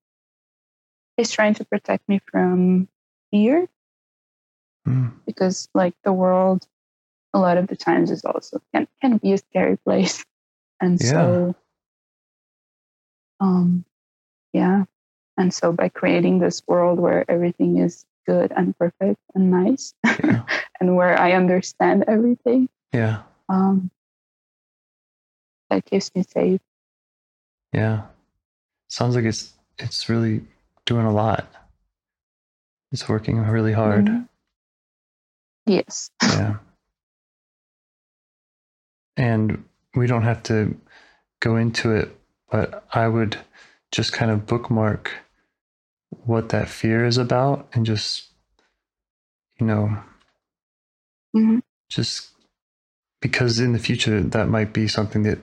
it's 1.17 1.31
trying 1.31 1.55
to 1.55 1.65
protect 1.65 2.07
me 2.07 2.21
from 2.31 2.87
fear 3.33 3.65
Mm, 4.85 5.13
because 5.25 5.69
like 5.73 5.95
the 6.03 6.11
world 6.13 6.67
a 7.33 7.39
lot 7.39 7.57
of 7.57 7.67
the 7.67 7.75
times 7.75 8.11
is 8.11 8.23
also 8.25 8.61
can 8.75 8.85
can 9.01 9.17
be 9.17 9.31
a 9.33 9.37
scary 9.39 9.77
place 9.77 10.23
and 10.81 10.99
so 11.01 11.55
Um, 13.39 13.83
yeah. 14.53 14.85
And 15.37 15.53
so 15.53 15.71
by 15.73 15.89
creating 15.89 16.39
this 16.39 16.61
world 16.67 16.99
where 16.99 17.25
everything 17.29 17.77
is 17.77 18.05
good 18.25 18.53
and 18.55 18.77
perfect 18.77 19.19
and 19.35 19.51
nice 19.51 19.93
Yeah. 20.23 20.43
and 20.79 20.95
where 20.95 21.19
I 21.19 21.33
understand 21.33 22.05
everything, 22.07 22.69
Yeah. 22.93 23.23
um, 23.49 23.89
that 25.69 25.85
keeps 25.85 26.13
me 26.15 26.23
safe. 26.23 26.61
Yeah. 27.73 28.03
Sounds 28.87 29.15
like 29.15 29.25
it's 29.25 29.53
it's 29.79 30.07
really 30.07 30.45
doing 30.85 31.05
a 31.05 31.11
lot. 31.11 31.47
It's 32.93 33.09
working 33.09 33.39
really 33.41 33.73
hard. 33.73 34.05
Mhm. 34.05 34.29
Yes. 35.65 36.11
Yeah. 36.23 36.57
And 39.17 39.65
we 39.95 40.07
don't 40.07 40.23
have 40.23 40.43
to 40.43 40.79
go 41.39 41.55
into 41.57 41.91
it, 41.91 42.17
but 42.51 42.85
I 42.93 43.07
would 43.07 43.37
just 43.91 44.13
kind 44.13 44.31
of 44.31 44.45
bookmark 44.47 45.11
what 46.25 46.49
that 46.49 46.69
fear 46.69 47.05
is 47.05 47.17
about 47.17 47.69
and 47.73 47.85
just, 47.85 48.29
you 49.59 49.67
know, 49.67 50.03
Mhm. 51.35 51.61
just 51.89 52.31
because 53.21 53.59
in 53.59 53.73
the 53.73 53.79
future 53.79 54.21
that 54.21 54.49
might 54.49 54.73
be 54.73 54.87
something 54.87 55.23
that 55.23 55.39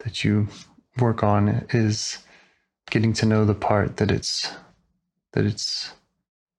that 0.00 0.24
you 0.24 0.48
work 0.98 1.22
on 1.22 1.66
is 1.70 2.18
getting 2.90 3.12
to 3.14 3.26
know 3.26 3.44
the 3.44 3.54
part 3.54 3.96
that 3.98 4.10
it's 4.10 4.52
that 5.32 5.44
it's 5.46 5.92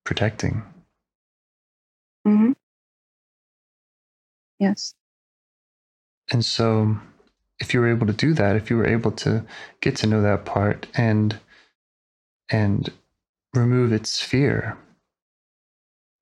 protecting. 0.10 0.64
hmm 2.26 2.54
Yes. 4.60 4.96
And 6.32 6.44
so, 6.44 6.98
if 7.60 7.76
you 7.76 7.80
were 7.80 7.88
able 7.90 8.08
to 8.08 8.14
do 8.14 8.34
that, 8.34 8.56
if 8.56 8.72
you 8.72 8.78
were 8.78 8.88
able 8.88 9.12
to 9.12 9.46
get 9.82 9.96
to 9.98 10.08
know 10.08 10.24
that 10.24 10.46
part 10.46 10.88
and 10.96 11.38
and 12.50 12.92
remove 13.54 13.94
its 13.94 14.20
fear, 14.20 14.80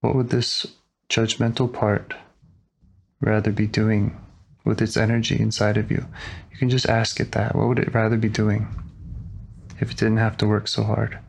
what 0.02 0.16
would 0.16 0.32
this 0.32 0.68
judgmental 1.10 1.72
part 1.72 2.14
rather 3.22 3.54
be 3.54 3.68
doing 3.68 4.18
with 4.66 4.82
its 4.82 4.98
energy 4.98 5.40
inside 5.40 5.78
of 5.78 5.90
you? 5.90 6.06
You 6.52 6.58
can 6.58 6.70
just 6.70 6.90
ask 6.90 7.22
it 7.22 7.32
that. 7.32 7.56
What 7.56 7.70
would 7.70 7.80
it 7.80 7.94
rather 7.94 8.18
be 8.18 8.28
doing 8.28 8.68
if 9.80 9.92
it 9.92 9.98
didn't 9.98 10.18
have 10.18 10.36
to 10.40 10.48
work 10.48 10.68
so 10.68 10.84
hard? 10.84 11.20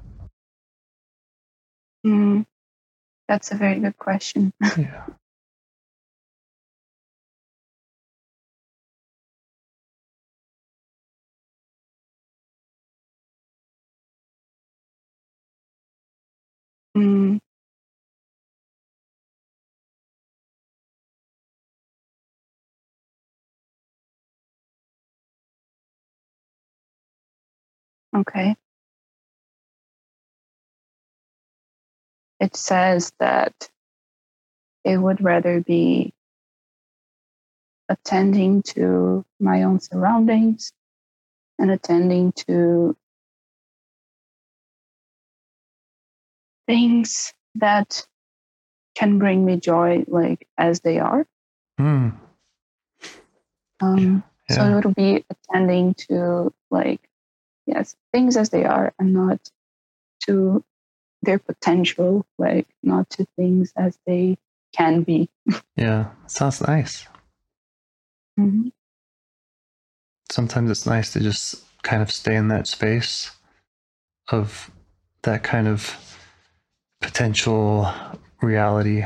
Mm. 2.06 2.46
That's 3.28 3.52
a 3.52 3.56
very 3.56 3.80
good 3.80 3.98
question. 3.98 4.52
Yeah. 4.78 5.06
Mm. 16.96 17.38
Okay. 28.16 28.56
It 32.40 32.56
says 32.56 33.12
that 33.18 33.68
it 34.84 34.96
would 34.96 35.22
rather 35.22 35.60
be 35.60 36.14
attending 37.88 38.62
to 38.62 39.24
my 39.40 39.62
own 39.62 39.80
surroundings 39.80 40.72
and 41.58 41.70
attending 41.70 42.32
to 42.32 42.96
things 46.66 47.32
that 47.56 48.06
can 48.94 49.18
bring 49.18 49.44
me 49.44 49.56
joy 49.56 50.04
like 50.06 50.46
as 50.58 50.80
they 50.80 50.98
are 50.98 51.26
Hmm. 51.78 52.10
um 53.80 54.22
so 54.50 54.64
Yeah. 54.64 54.78
it'll 54.78 54.92
be 54.94 55.24
attending 55.30 55.94
to 56.08 56.52
like 56.70 57.00
yes 57.66 57.96
things 58.12 58.36
as 58.36 58.50
they 58.50 58.64
are 58.64 58.92
and 58.98 59.12
not 59.12 59.50
to 60.26 60.64
their 61.22 61.38
potential 61.38 62.26
like 62.38 62.66
not 62.82 63.08
to 63.10 63.26
things 63.36 63.72
as 63.76 63.98
they 64.06 64.36
can 64.74 65.02
be 65.02 65.28
Yeah. 65.76 66.10
Sounds 66.26 66.60
nice. 66.60 67.06
Mhm. 68.38 68.72
sometimes 70.30 70.70
it's 70.70 70.86
nice 70.86 71.12
to 71.12 71.20
just 71.20 71.64
kind 71.82 72.02
of 72.02 72.10
stay 72.10 72.36
in 72.36 72.48
that 72.48 72.66
space 72.66 73.30
of 74.28 74.70
that 75.22 75.42
kind 75.42 75.66
of 75.66 75.96
potential 77.00 77.90
reality 78.42 79.04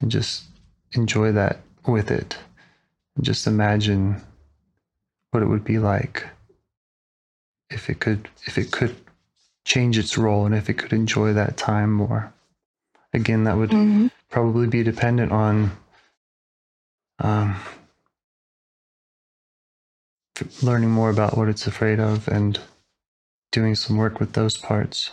and 0.00 0.10
just 0.10 0.44
enjoy 0.92 1.32
that 1.32 1.60
with 1.86 2.10
it 2.10 2.36
and 3.16 3.24
just 3.24 3.46
imagine 3.46 4.20
what 5.30 5.42
it 5.42 5.46
would 5.46 5.64
be 5.64 5.78
like 5.78 6.26
if 7.70 7.88
it 7.90 8.00
could 8.00 8.28
if 8.46 8.58
it 8.58 8.70
could 8.70 8.94
change 9.66 9.98
its 9.98 10.16
role 10.16 10.46
and 10.46 10.54
if 10.54 10.70
it 10.70 10.74
could 10.78 10.92
enjoy 10.92 11.32
that 11.32 11.56
time 11.56 11.92
more 11.92 12.32
again 13.12 13.42
that 13.44 13.56
would 13.56 13.70
Mhm. 13.70 14.10
probably 14.30 14.68
be 14.68 14.82
dependent 14.84 15.32
on 15.32 15.72
um, 17.18 17.56
learning 20.62 20.90
more 20.90 21.10
about 21.10 21.36
what 21.36 21.48
it's 21.48 21.66
afraid 21.66 21.98
of 21.98 22.28
and 22.28 22.60
doing 23.52 23.74
some 23.74 23.96
work 23.96 24.20
with 24.20 24.34
those 24.34 24.56
parts. 24.58 25.10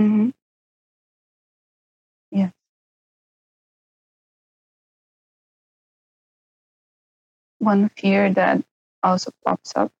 Mhm. 0.00 0.34
Yeah. 2.32 2.50
One 7.58 7.88
fear 7.90 8.32
that 8.34 8.64
also 9.02 9.30
pops 9.46 9.76
up 9.76 9.92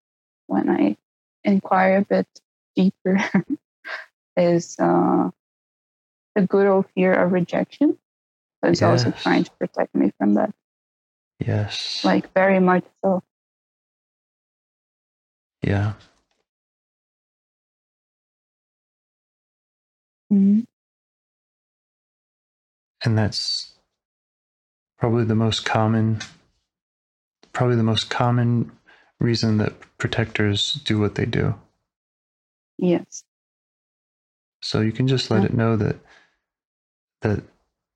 when 0.46 0.68
I 0.68 0.96
inquire 1.48 1.98
a 1.98 2.02
bit 2.04 2.26
deeper 2.76 3.18
is 4.36 4.76
uh, 4.78 5.30
the 6.34 6.42
good 6.46 6.66
old 6.66 6.86
fear 6.94 7.14
of 7.14 7.32
rejection. 7.32 7.98
So 8.62 8.70
it's 8.70 8.82
also 8.82 9.10
trying 9.12 9.44
to 9.44 9.50
protect 9.58 9.94
me 9.94 10.12
from 10.18 10.34
that, 10.34 10.52
Yes. 11.38 12.04
like 12.04 12.32
very 12.34 12.60
much 12.60 12.84
so. 13.02 13.22
yeah. 15.62 15.94
Mhm. 20.32 20.66
And 23.04 23.16
that's 23.16 23.74
probably 24.98 25.24
the 25.24 25.34
most 25.34 25.64
common 25.64 26.18
probably 27.52 27.76
the 27.76 27.82
most 27.82 28.10
common 28.10 28.70
reason 29.20 29.58
that 29.58 29.74
protectors 29.98 30.74
do 30.84 30.98
what 30.98 31.14
they 31.16 31.26
do. 31.26 31.54
Yes. 32.78 33.24
So 34.62 34.80
you 34.80 34.92
can 34.92 35.08
just 35.08 35.30
let 35.30 35.40
Yeah. 35.42 35.46
it 35.46 35.54
know 35.54 35.76
that 35.76 35.96
that 37.20 37.42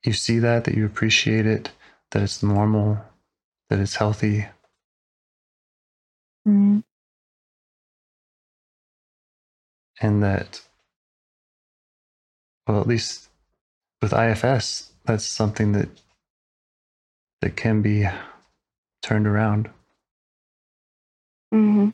you 0.04 0.12
see 0.12 0.40
that, 0.40 0.64
that 0.64 0.74
you 0.74 0.84
appreciate 0.84 1.46
it, 1.46 1.70
that 2.10 2.22
it's 2.24 2.42
normal, 2.42 2.98
that 3.68 3.78
it's 3.78 3.94
healthy. 3.96 4.46
Mhm. 6.46 6.82
and 10.00 10.22
that 10.22 10.60
well 12.66 12.80
at 12.80 12.86
least 12.88 13.28
with 14.00 14.12
IFS 14.12 14.90
that's 15.04 15.24
something 15.24 15.70
that 15.72 15.88
that 17.40 17.56
can 17.56 17.80
be 17.82 18.08
turned 19.02 19.26
around 19.28 19.70
Mhm. 21.52 21.92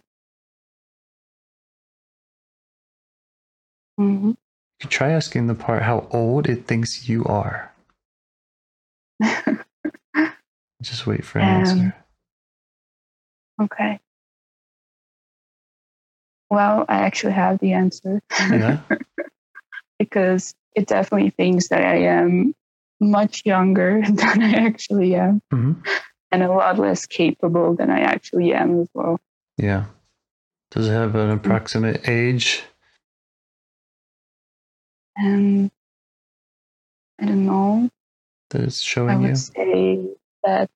Mhm. 3.98 4.28
you 4.28 4.36
can 4.80 4.90
try 4.90 5.10
asking 5.10 5.46
the 5.48 5.54
part 5.54 5.82
how 5.82 6.06
old 6.12 6.48
it 6.48 6.66
thinks 6.66 7.08
you 7.08 7.24
are 7.24 7.72
just 10.82 11.06
wait 11.06 11.24
for 11.24 11.40
an 11.40 11.48
Um, 11.48 11.54
answer 11.54 11.94
okay. 13.60 13.98
Well, 16.50 16.84
I 16.88 17.00
actually 17.00 17.32
have 17.34 17.58
the 17.58 17.72
answer. 17.72 18.22
yeah 18.50 18.78
because 19.98 20.54
it 20.74 20.86
definitely 20.86 21.30
thinks 21.30 21.68
that 21.68 21.82
I 21.82 22.04
am 22.04 22.54
much 23.00 23.42
younger 23.44 24.00
than 24.08 24.42
I 24.42 24.52
actually 24.66 25.14
am 25.16 25.42
hmm 25.50 25.72
and 26.30 26.42
a 26.42 26.52
lot 26.52 26.78
less 26.78 27.06
capable 27.06 27.74
than 27.74 27.90
I 27.90 28.00
actually 28.00 28.52
am 28.52 28.80
as 28.82 28.88
well. 28.92 29.18
Yeah 29.58 29.86
does 30.72 30.88
it 30.88 30.92
have 30.92 31.14
an 31.16 31.30
approximate 31.30 32.08
age 32.08 32.64
And 35.16 35.70
I 37.20 37.26
don't 37.26 37.46
know, 37.46 37.90
that 38.50 38.62
it's 38.62 38.80
I 38.80 38.84
showing 38.86 39.22
would 39.22 39.30
you 39.30 39.36
say 39.36 40.00
that 40.44 40.70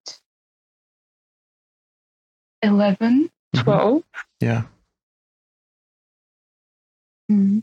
11, 2.62 3.31
Mhm. 3.55 3.64
12, 3.64 4.03
Yeah. 4.40 4.64
hmm 7.29 7.61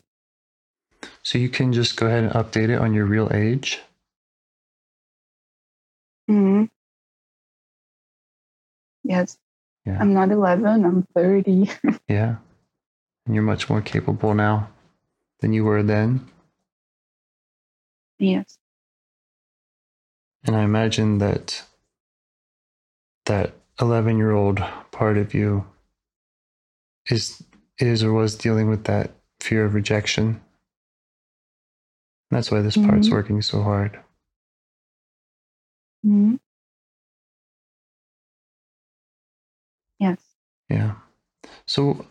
So 1.23 1.37
you 1.37 1.49
can 1.49 1.73
just 1.73 1.97
go 1.97 2.07
ahead 2.07 2.23
and 2.25 2.33
update 2.33 2.69
it 2.69 2.79
on 2.79 2.93
your 2.93 3.05
real 3.05 3.29
age. 3.33 3.81
hmm 6.27 6.65
Yes. 9.03 9.37
Yeah. 9.89 9.97
I'm 9.99 10.13
not 10.13 10.29
11, 10.31 10.85
I'm 10.85 11.03
30. 11.15 11.69
Yeah. 12.07 12.35
And 13.25 13.35
you're 13.35 13.43
much 13.43 13.69
more 13.69 13.81
capable 13.81 14.33
now 14.33 14.69
than 15.41 15.53
you 15.53 15.63
were 15.65 15.83
then. 15.83 16.27
yes. 18.17 18.57
And 20.45 20.55
I 20.55 20.63
imagine 20.63 21.17
that 21.19 21.63
that 23.25 23.53
11 23.81 24.17
year 24.17 24.31
old 24.31 24.63
part 24.91 25.17
of 25.17 25.33
you 25.33 25.65
is 27.09 27.43
is 27.77 28.03
or 28.03 28.13
was 28.13 28.35
dealing 28.35 28.69
with 28.69 28.85
that 28.85 29.11
fear 29.39 29.65
of 29.65 29.73
rejection. 29.73 30.41
That's 32.31 32.49
why 32.51 32.61
this 32.61 32.77
part's 32.77 33.09
Mhm. 33.09 33.11
working 33.11 33.41
so 33.41 33.61
hard. 33.63 33.99
hmm 36.03 36.35
Yeah. 40.69 40.95
So 41.67 42.05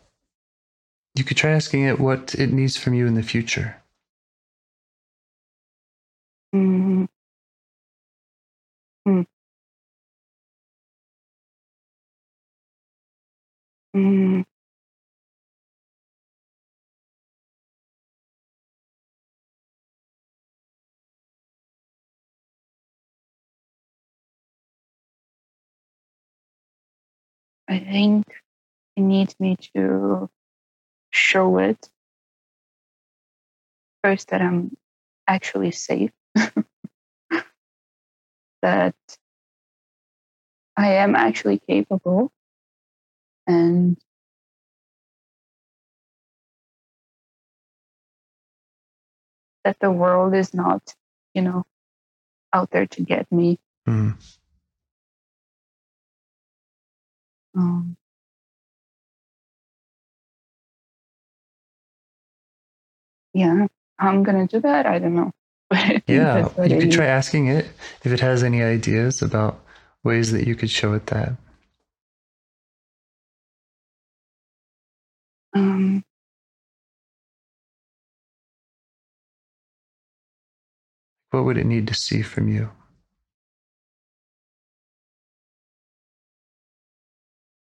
you 1.15 1.25
could 1.25 1.37
try 1.37 1.51
asking 1.53 1.85
it 1.85 2.01
what 2.01 2.35
it 2.37 2.53
needs 2.53 2.77
from 2.77 2.95
you 2.95 3.07
in 3.07 3.15
the 3.15 3.23
future. 3.23 3.77
hmm 6.53 7.07
Mm. 9.07 9.25
Mm. 13.97 14.43
I 27.69 27.79
think 27.79 28.27
it 28.99 29.03
needs 29.03 29.39
me 29.39 29.57
to 29.77 30.29
show 31.11 31.59
it 31.59 31.89
first 34.03 34.31
that 34.31 34.43
I'm 34.43 34.77
actually 35.29 35.71
safe, 35.71 36.11
that 38.63 38.97
I 40.77 40.95
am 40.95 41.15
actually 41.15 41.61
capable, 41.61 42.33
and 43.47 43.97
that 49.65 49.79
the 49.79 49.93
world 49.93 50.35
is 50.35 50.53
not, 50.53 50.83
you 51.35 51.43
know, 51.43 51.65
out 52.53 52.73
there 52.73 52.87
to 52.87 53.03
get 53.03 53.31
me. 53.31 53.61
Mm. 53.87 54.17
Um, 57.55 57.98
yeah, 63.39 63.67
how 63.99 64.09
I'm 64.09 64.23
gonna 64.25 64.47
do 64.47 64.61
that. 64.61 64.87
I 64.87 64.99
don't 64.99 65.15
know. 65.15 65.31
But 65.71 65.79
I 65.79 65.89
think 65.99 66.05
Yeah. 66.09 66.49
You 66.57 66.77
I 66.77 66.81
could 66.81 66.93
try 66.93 67.07
asking 67.07 67.49
it 67.49 67.67
if 68.03 68.11
it 68.13 68.21
has 68.21 68.43
any 68.43 68.63
ideas 68.63 69.21
about 69.23 69.61
ways 70.03 70.33
that 70.33 70.47
you 70.47 70.55
could 70.57 70.71
show 70.71 70.95
it 70.95 71.07
that. 71.07 71.33
Um, 75.55 76.05
What 81.31 81.45
would 81.45 81.59
it 81.59 81.67
need 81.67 81.87
to 81.89 81.95
see 81.95 82.23
from 82.23 82.49
you? 82.49 82.71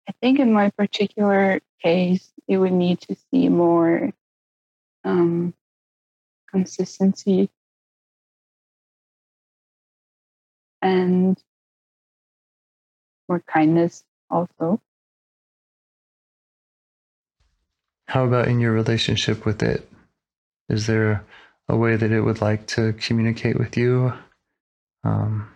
I 0.08 0.12
think 0.20 0.40
in 0.40 0.52
my 0.52 0.70
particular 0.70 1.60
case, 1.80 2.32
it 2.48 2.58
would 2.58 2.72
need 2.72 3.00
to 3.02 3.16
see 3.30 3.48
more 3.48 4.12
um, 5.04 5.54
consistency 6.50 7.50
and 10.82 11.42
more 13.28 13.40
kindness 13.40 14.04
also. 14.30 14.80
How 18.08 18.24
about 18.24 18.48
in 18.48 18.60
your 18.60 18.72
relationship 18.72 19.46
with 19.46 19.62
it? 19.62 19.90
Is 20.68 20.86
there 20.86 21.24
a 21.68 21.76
way 21.76 21.96
that 21.96 22.12
it 22.12 22.20
would 22.20 22.40
like 22.40 22.66
to 22.68 22.92
communicate 22.92 23.58
with 23.58 23.76
you 23.76 24.12
um, 25.02 25.48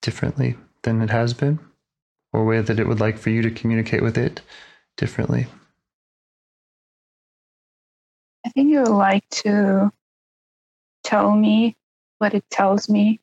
differently 0.00 0.56
than 0.82 1.02
it 1.02 1.10
has 1.10 1.34
been? 1.34 1.58
Or 2.32 2.42
a 2.42 2.44
way 2.44 2.62
that 2.62 2.80
it 2.80 2.88
would 2.88 3.00
like 3.00 3.18
for 3.18 3.30
you 3.30 3.42
to 3.42 3.50
communicate 3.50 4.02
with 4.02 4.16
it 4.16 4.40
differently? 4.96 5.46
I 8.52 8.60
think 8.60 8.70
you 8.70 8.80
would 8.80 8.88
like 8.88 9.26
to 9.30 9.90
tell 11.04 11.34
me 11.34 11.74
what 12.18 12.34
it 12.34 12.44
tells 12.50 12.86
me, 12.86 13.18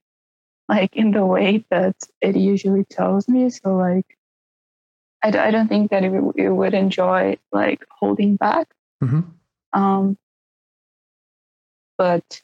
like 0.67 0.95
in 0.95 1.11
the 1.11 1.23
way 1.23 1.63
that 1.69 1.95
it 2.19 2.35
usually 2.35 2.83
tells 2.83 3.27
me. 3.27 3.51
So, 3.51 3.75
like, 3.77 4.17
I, 5.23 5.27
I 5.27 5.51
don't 5.51 5.67
think 5.67 5.91
that 5.91 6.03
it, 6.03 6.11
it 6.35 6.49
would 6.49 6.73
enjoy 6.73 7.37
like 7.51 7.85
holding 7.91 8.37
back. 8.37 8.73
hmm 9.03 9.19
Um, 9.71 10.17
but 11.95 12.41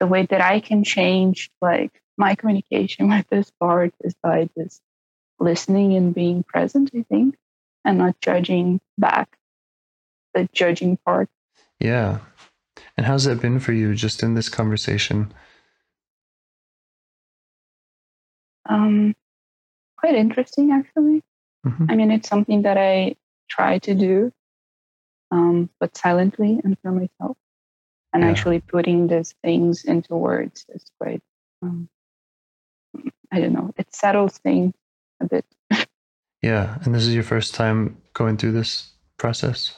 the 0.00 0.06
way 0.06 0.24
that 0.24 0.40
I 0.40 0.60
can 0.60 0.82
change 0.82 1.50
like 1.60 2.00
my 2.16 2.36
communication 2.36 3.08
with 3.10 3.28
this 3.28 3.52
part 3.60 3.92
is 4.00 4.14
by 4.22 4.48
just 4.56 4.80
listening 5.38 5.94
and 5.94 6.14
being 6.14 6.42
present, 6.42 6.90
I 6.96 7.02
think, 7.02 7.36
and 7.84 7.98
not 7.98 8.18
judging 8.22 8.80
back 8.96 9.37
the 10.34 10.48
judging 10.52 10.96
part. 10.98 11.28
Yeah. 11.80 12.18
And 12.96 13.06
how's 13.06 13.24
that 13.24 13.40
been 13.40 13.60
for 13.60 13.72
you 13.72 13.94
just 13.94 14.22
in 14.22 14.34
this 14.34 14.48
conversation? 14.48 15.32
Um, 18.68 19.14
quite 19.96 20.14
interesting, 20.14 20.72
actually. 20.72 21.22
hmm 21.64 21.86
I 21.88 21.96
mean, 21.96 22.10
it's 22.10 22.28
something 22.28 22.62
that 22.62 22.76
I 22.76 23.16
try 23.48 23.78
to 23.78 23.94
do, 23.94 24.32
um, 25.30 25.70
but 25.80 25.96
silently 25.96 26.60
and 26.62 26.76
for 26.82 26.92
myself. 26.92 27.36
And 28.12 28.22
Yeah. 28.22 28.30
actually 28.30 28.60
putting 28.60 29.06
these 29.06 29.34
things 29.42 29.84
into 29.84 30.14
words 30.16 30.66
is 30.68 30.90
quite, 31.00 31.22
um, 31.62 31.88
I 33.32 33.40
don't 33.40 33.52
know, 33.52 33.72
it 33.76 33.94
settles 33.94 34.38
things 34.38 34.74
a 35.20 35.26
bit. 35.26 35.44
Yeah. 36.42 36.78
And 36.84 36.94
this 36.94 37.02
is 37.06 37.14
your 37.14 37.24
first 37.24 37.54
time 37.54 38.00
going 38.12 38.36
through 38.36 38.52
this 38.52 38.92
process? 39.16 39.76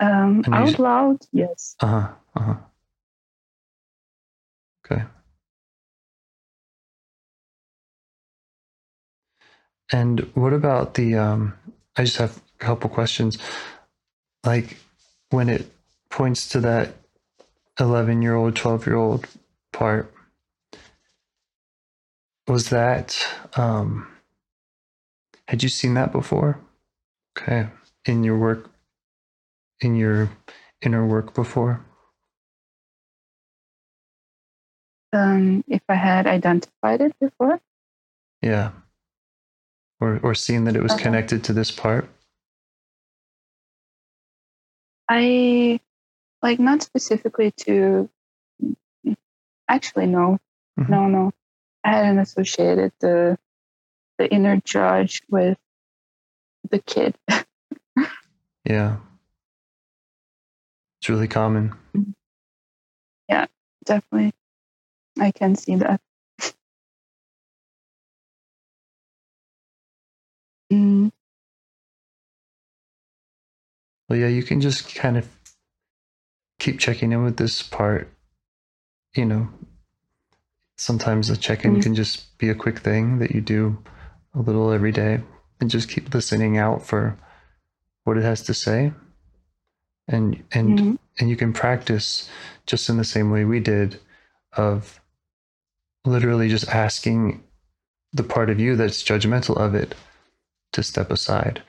Um, 0.00 0.44
out 0.52 0.78
loud, 0.78 1.26
yes. 1.32 1.76
Uh 1.80 1.86
huh. 1.86 2.08
Uh 2.36 2.40
huh. 2.42 2.56
Okay. 4.86 5.04
And 9.92 10.20
what 10.34 10.52
about 10.52 10.94
the? 10.94 11.16
Um, 11.16 11.54
I 11.96 12.04
just 12.04 12.18
have 12.18 12.38
a 12.38 12.64
couple 12.64 12.90
questions. 12.90 13.38
Like 14.44 14.78
when 15.30 15.48
it 15.48 15.70
points 16.10 16.48
to 16.50 16.60
that 16.60 16.94
eleven-year-old, 17.80 18.56
twelve-year-old 18.56 19.28
part, 19.72 20.12
was 22.48 22.70
that? 22.70 23.18
Um, 23.56 24.08
had 25.48 25.62
you 25.62 25.68
seen 25.68 25.94
that 25.94 26.12
before? 26.12 26.60
Okay, 27.38 27.68
in 28.06 28.24
your 28.24 28.38
work, 28.38 28.70
in 29.80 29.96
your 29.96 30.30
inner 30.82 31.06
work 31.06 31.34
before. 31.34 31.84
Um, 35.12 35.64
if 35.68 35.82
I 35.88 35.94
had 35.94 36.26
identified 36.26 37.00
it 37.00 37.18
before, 37.18 37.60
Yeah. 38.42 38.70
Or 40.00 40.20
or 40.22 40.34
seeing 40.34 40.64
that 40.64 40.76
it 40.76 40.82
was 40.82 40.92
Uh-huh. 40.92 41.02
connected 41.02 41.42
to 41.44 41.52
this 41.52 41.70
part. 41.72 42.08
I 45.08 45.80
like 46.42 46.60
not 46.60 46.82
specifically 46.82 47.50
to. 47.66 48.08
Actually, 49.68 50.06
no, 50.06 50.38
Mhm. 50.78 50.88
no, 50.88 51.08
no. 51.08 51.32
I 51.84 51.90
hadn't 51.90 52.18
associated 52.18 52.92
the 53.00 53.38
the 54.18 54.30
inner 54.30 54.56
judge 54.60 55.22
with 55.28 55.58
the 56.70 56.78
kid. 56.80 57.18
Yeah. 58.64 58.98
It's 61.00 61.08
really 61.08 61.28
common. 61.28 61.74
Yeah, 63.28 63.46
definitely. 63.84 64.32
I 65.18 65.30
can 65.30 65.54
see 65.54 65.76
that. 65.76 66.00
Mm. 70.72 71.10
Well, 74.08 74.18
yeah, 74.18 74.28
you 74.28 74.42
can 74.42 74.60
just 74.60 74.94
kind 74.94 75.16
of 75.16 75.28
keep 76.58 76.78
checking 76.78 77.12
in 77.12 77.22
with 77.22 77.36
this 77.36 77.62
part. 77.62 78.12
You 79.14 79.24
know, 79.24 79.48
sometimes 80.76 81.28
the 81.28 81.36
check 81.36 81.64
in 81.64 81.72
mm-hmm. 81.72 81.80
can 81.80 81.94
just 81.94 82.36
be 82.38 82.48
a 82.48 82.54
quick 82.54 82.80
thing 82.80 83.18
that 83.18 83.32
you 83.32 83.40
do 83.40 83.78
a 84.34 84.40
little 84.40 84.70
every 84.72 84.92
day 84.92 85.20
and 85.60 85.70
just 85.70 85.88
keep 85.88 86.12
listening 86.12 86.58
out 86.58 86.84
for 86.84 87.16
what 88.04 88.16
it 88.16 88.22
has 88.22 88.42
to 88.42 88.54
say 88.54 88.92
and 90.08 90.42
and 90.52 90.78
Mhm. 90.78 90.98
and 91.18 91.28
you 91.30 91.36
can 91.36 91.52
practice 91.52 92.30
just 92.66 92.88
in 92.88 92.96
the 92.96 93.04
same 93.04 93.30
way 93.30 93.44
we 93.44 93.60
did 93.60 94.00
of 94.54 95.00
literally 96.04 96.48
just 96.48 96.68
asking 96.68 97.42
the 98.12 98.22
part 98.22 98.48
of 98.50 98.58
you 98.58 98.76
that's 98.76 99.02
judgmental 99.02 99.56
of 99.58 99.74
it 99.74 99.94
to 100.72 100.82
step 100.82 101.10
aside 101.10 101.62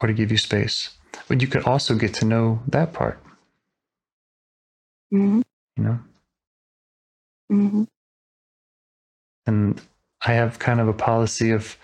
or 0.00 0.08
to 0.08 0.14
give 0.14 0.30
you 0.30 0.36
space. 0.36 0.90
But 1.28 1.40
you 1.40 1.48
can 1.48 1.62
also 1.64 1.94
get 1.94 2.12
to 2.14 2.24
know 2.26 2.62
that 2.68 2.92
part, 2.92 3.18
Mhm. 5.12 5.42
you 5.76 5.84
know? 5.84 5.98
Mhm. 7.50 7.86
And 9.46 9.80
I 10.26 10.32
have 10.32 10.58
kind 10.58 10.80
of 10.80 10.88
a 10.88 10.92
policy 10.92 11.50
of 11.50 11.76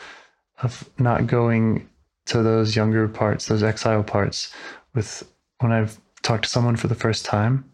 of 0.62 0.90
not 0.98 1.26
going 1.26 1.88
to 2.26 2.42
those 2.42 2.76
younger 2.76 3.08
parts, 3.08 3.46
those 3.46 3.62
exile 3.62 4.02
parts 4.02 4.52
with 4.94 5.29
when 5.60 5.72
I've 5.72 6.00
talked 6.22 6.44
to 6.44 6.50
someone 6.50 6.76
for 6.76 6.88
the 6.88 6.94
first 6.94 7.24
time. 7.24 7.70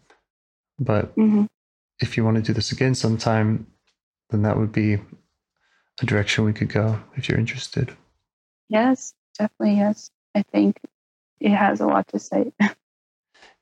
But 0.79 1.15
Mhm. 1.15 1.47
if 1.99 2.15
you 2.15 2.23
want 2.23 2.35
to 2.37 2.43
do 2.43 2.53
this 2.53 2.71
again 2.71 2.95
sometime, 2.95 3.67
then 4.29 4.43
that 4.43 4.57
would 4.57 4.71
be 4.71 4.93
a 6.01 6.05
direction 6.05 6.45
we 6.45 6.53
could 6.53 6.69
go 6.69 7.01
if 7.15 7.27
you're 7.27 7.39
interested. 7.39 7.95
Yes, 8.69 9.13
definitely 9.37 9.77
yes. 9.77 10.11
I 10.35 10.43
think 10.43 10.79
it 11.39 11.51
has 11.51 11.79
a 11.81 11.87
lot 11.87 12.07
to 12.09 12.19
say. 12.19 12.53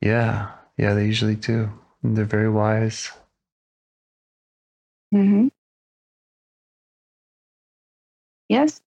Yeah, 0.02 0.52
yeah, 0.78 0.94
they 0.94 1.06
usually 1.06 1.36
do. 1.36 1.72
And 2.04 2.16
they're 2.18 2.26
very 2.26 2.50
wise. 2.50 3.12
Mm-hmm. 5.14 5.48
Yes, 8.50 8.82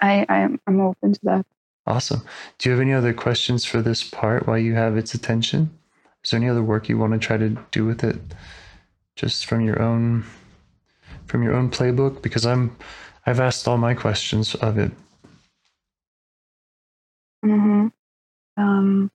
I 0.00 0.26
I'm 0.28 0.60
I'm 0.66 0.80
open 0.80 1.12
to 1.14 1.20
that. 1.22 1.46
Awesome. 1.86 2.22
Do 2.58 2.68
you 2.68 2.74
have 2.74 2.82
any 2.82 2.92
other 2.92 3.14
questions 3.14 3.64
for 3.64 3.82
this 3.82 4.02
part 4.02 4.46
while 4.46 4.58
you 4.58 4.74
have 4.74 4.96
its 4.96 5.14
attention? 5.14 5.78
Is 6.24 6.30
there 6.30 6.40
any 6.40 6.48
other 6.48 6.62
work 6.62 6.88
you 6.88 6.98
want 6.98 7.12
to 7.12 7.18
try 7.18 7.36
to 7.36 7.50
do 7.70 7.84
with 7.84 8.02
it 8.02 8.16
just 9.16 9.46
from 9.46 9.60
your 9.60 9.80
own 9.80 10.24
from 11.26 11.42
your 11.42 11.54
own 11.54 11.70
playbook? 11.70 12.22
Because 12.22 12.44
I'm 12.46 12.76
I've 13.26 13.40
asked 13.40 13.68
all 13.68 13.78
my 13.78 13.94
questions 13.94 14.54
of 14.56 14.78
it. 14.78 14.92
hmm 17.44 17.88
Um, 18.56 19.10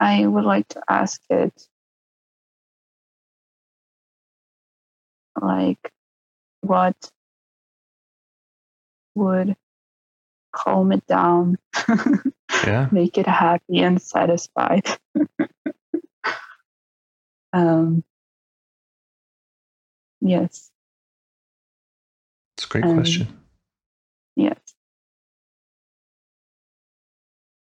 I 0.00 0.26
would 0.26 0.44
like 0.44 0.68
to 0.68 0.82
ask 0.88 1.20
it 1.30 1.52
like 5.40 5.92
what 6.62 6.96
would 9.18 9.56
calm 10.52 10.92
it 10.92 11.06
down, 11.06 11.58
Yeah. 12.66 12.88
make 12.90 13.18
it 13.18 13.26
happy 13.26 13.80
and 13.80 14.00
satisfied. 14.00 14.86
um, 17.52 18.02
yes, 20.20 20.70
It's 22.56 22.64
a 22.64 22.68
great 22.68 22.84
Um, 22.84 22.96
question. 22.96 23.28
yes. 24.36 24.58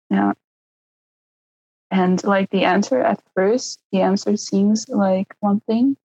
Yeah. 0.10 0.34
And 1.92 2.24
like 2.24 2.50
the 2.50 2.66
answer 2.66 3.02
at 3.02 3.22
first, 3.36 3.80
the 3.92 4.02
answer 4.02 4.36
seems 4.38 4.88
like 4.90 5.36
one 5.40 5.60
thing, 5.62 5.98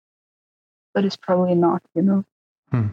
but 0.93 1.05
it's 1.05 1.17
probably 1.17 1.55
not, 1.55 1.83
you 1.95 2.03
know. 2.03 2.25
Hmm. 2.71 2.89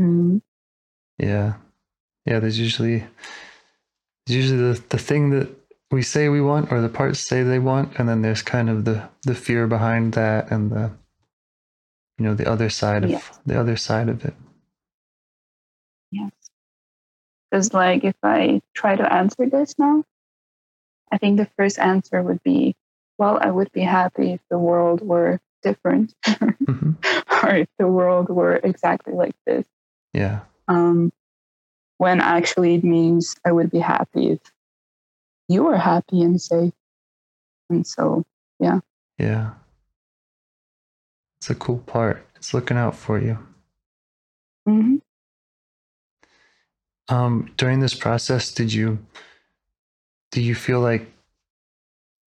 Mm, 0.00 0.40
Yeah. 1.18 1.54
Yeah, 2.26 2.40
there's 2.40 2.58
usually 2.58 2.98
there's 4.26 4.36
usually 4.36 4.72
the, 4.72 4.82
the 4.90 4.98
thing 4.98 5.30
that 5.30 5.48
we 5.90 6.02
say 6.02 6.28
we 6.28 6.40
want 6.42 6.70
or 6.70 6.80
the 6.80 6.88
parts 6.88 7.20
say 7.20 7.42
they 7.42 7.58
want, 7.58 7.98
and 7.98 8.08
then 8.08 8.22
there's 8.22 8.42
kind 8.42 8.68
of 8.68 8.84
the 8.84 9.08
the 9.24 9.34
fear 9.34 9.66
behind 9.66 10.12
that 10.14 10.50
and 10.50 10.70
the 10.70 10.92
you 12.18 12.24
know, 12.26 12.34
the 12.34 12.48
other 12.50 12.68
side 12.68 13.04
of 13.04 13.10
Yes. 13.10 13.40
the 13.46 13.58
other 13.58 13.76
side 13.76 14.08
of 14.08 14.24
it. 14.24 14.34
yes. 16.10 16.32
Because 17.50 17.72
like 17.72 18.04
if 18.04 18.16
I 18.22 18.60
try 18.74 18.96
to 18.96 19.12
answer 19.12 19.48
this 19.48 19.78
now, 19.78 20.04
I 21.10 21.18
think 21.18 21.38
the 21.38 21.48
first 21.56 21.78
answer 21.78 22.22
would 22.22 22.42
be, 22.42 22.76
well, 23.18 23.38
I 23.40 23.50
would 23.50 23.72
be 23.72 23.80
happy 23.80 24.32
if 24.32 24.40
the 24.50 24.58
world 24.58 25.00
were 25.00 25.40
different 25.62 26.14
hmm 26.26 26.92
or 27.42 27.50
if 27.56 27.68
the 27.78 27.88
world 27.88 28.28
were 28.28 28.56
exactly 28.56 29.14
like 29.14 29.34
this. 29.46 29.66
Yeah. 30.12 30.40
um, 30.68 31.12
when 31.98 32.20
actually 32.20 32.74
it 32.76 32.84
means 32.84 33.34
I 33.44 33.52
would 33.52 33.70
be 33.70 33.80
happy 33.80 34.30
if 34.30 34.40
you 35.48 35.64
were 35.64 35.76
happy 35.76 36.22
and 36.22 36.40
safe. 36.40 36.72
And 37.70 37.86
so, 37.86 38.24
Yeah. 38.60 38.80
Yeah. 39.18 39.52
It's 41.40 41.50
a 41.50 41.54
cool 41.54 41.78
part. 41.78 42.26
It's 42.36 42.54
looking 42.54 42.76
out 42.76 42.94
for 42.96 43.20
you. 43.20 43.38
Mm-hmm. 44.68 44.96
Um, 47.14 47.50
during 47.56 47.80
this 47.80 47.94
process, 47.94 48.52
did 48.52 48.72
you 48.72 48.98
do 50.30 50.42
you 50.42 50.54
feel 50.54 50.80
like 50.80 51.10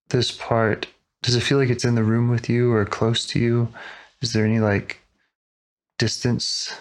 this 0.10 0.32
part 0.32 0.88
does 1.22 1.36
it 1.36 1.42
feel 1.42 1.60
like 1.60 1.70
it's 1.70 1.86
in 1.86 1.96
the 1.96 2.04
room 2.04 2.30
with 2.30 2.50
you 2.50 2.74
or 2.74 2.84
close 2.86 3.26
to 3.28 3.40
you? 3.40 3.68
Is 4.22 4.34
there 4.34 4.46
any 4.46 4.60
like 4.60 5.00
distance 6.00 6.74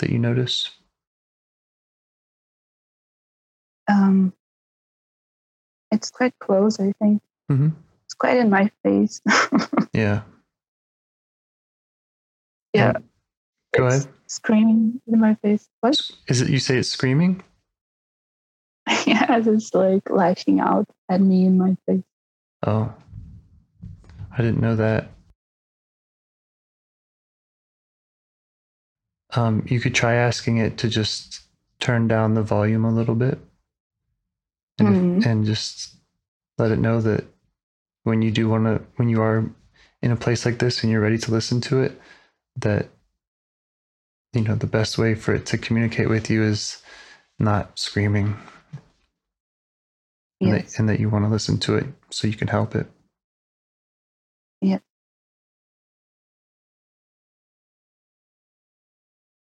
that 0.00 0.10
you 0.10 0.18
notice? 0.18 0.70
um, 3.88 4.32
it's 5.90 6.10
quite 6.10 6.38
close, 6.38 6.78
I 6.78 6.92
think. 7.00 7.20
hmm 7.48 7.70
It's 8.04 8.14
quite 8.14 8.36
in 8.36 8.48
my 8.50 8.70
face. 8.84 9.20
Yeah. 9.92 10.22
yeah. 12.72 12.92
And- 12.94 13.04
Go 13.76 13.86
it's 13.86 14.04
ahead. 14.04 14.14
Screaming 14.28 15.00
in 15.08 15.18
my 15.20 15.34
face. 15.42 15.68
What? 15.80 16.00
Is 16.28 16.40
it 16.40 16.50
you 16.50 16.58
say 16.60 16.76
it's 16.78 16.88
screaming? 16.88 17.42
yeah, 19.06 19.38
it's 19.44 19.74
like 19.74 20.08
lashing 20.08 20.60
out 20.60 20.86
at 21.08 21.20
me 21.20 21.46
in 21.46 21.58
my 21.58 21.76
face. 21.86 22.02
Oh. 22.64 22.92
I 24.32 24.36
didn't 24.36 24.60
know 24.60 24.76
that. 24.76 25.10
Um, 29.34 29.64
you 29.66 29.80
could 29.80 29.94
try 29.94 30.14
asking 30.14 30.58
it 30.58 30.78
to 30.78 30.88
just 30.88 31.42
turn 31.78 32.08
down 32.08 32.34
the 32.34 32.42
volume 32.42 32.84
a 32.84 32.90
little 32.92 33.14
bit 33.14 33.38
and, 34.78 34.88
if- 34.88 34.94
Mhm. 35.02 35.26
and 35.26 35.46
just 35.46 35.94
let 36.58 36.70
it 36.70 36.78
know 36.78 37.00
that 37.00 37.24
when 38.02 38.22
you 38.22 38.30
do 38.30 38.48
want 38.48 38.64
to, 38.64 38.84
when 38.96 39.08
you 39.08 39.22
are 39.22 39.48
in 40.02 40.10
a 40.10 40.16
place 40.16 40.44
like 40.44 40.58
this 40.58 40.82
and 40.82 40.90
you're 40.90 41.00
ready 41.00 41.18
to 41.18 41.30
listen 41.30 41.60
to 41.62 41.80
it, 41.82 42.00
that, 42.56 42.88
you 44.32 44.42
know, 44.42 44.54
the 44.54 44.66
best 44.66 44.98
way 44.98 45.14
for 45.14 45.34
it 45.34 45.46
to 45.46 45.58
communicate 45.58 46.08
with 46.08 46.28
you 46.30 46.42
is 46.42 46.82
not 47.38 47.78
screaming 47.78 48.36
and, 50.40 50.52
that, 50.54 50.78
and 50.78 50.88
that 50.88 51.00
you 51.00 51.08
want 51.08 51.24
to 51.24 51.28
listen 51.30 51.58
to 51.58 51.76
it 51.76 51.86
so 52.10 52.26
you 52.26 52.34
can 52.34 52.48
help 52.48 52.74
it. 52.74 52.90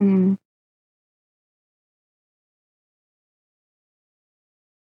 Mm. 0.01 0.37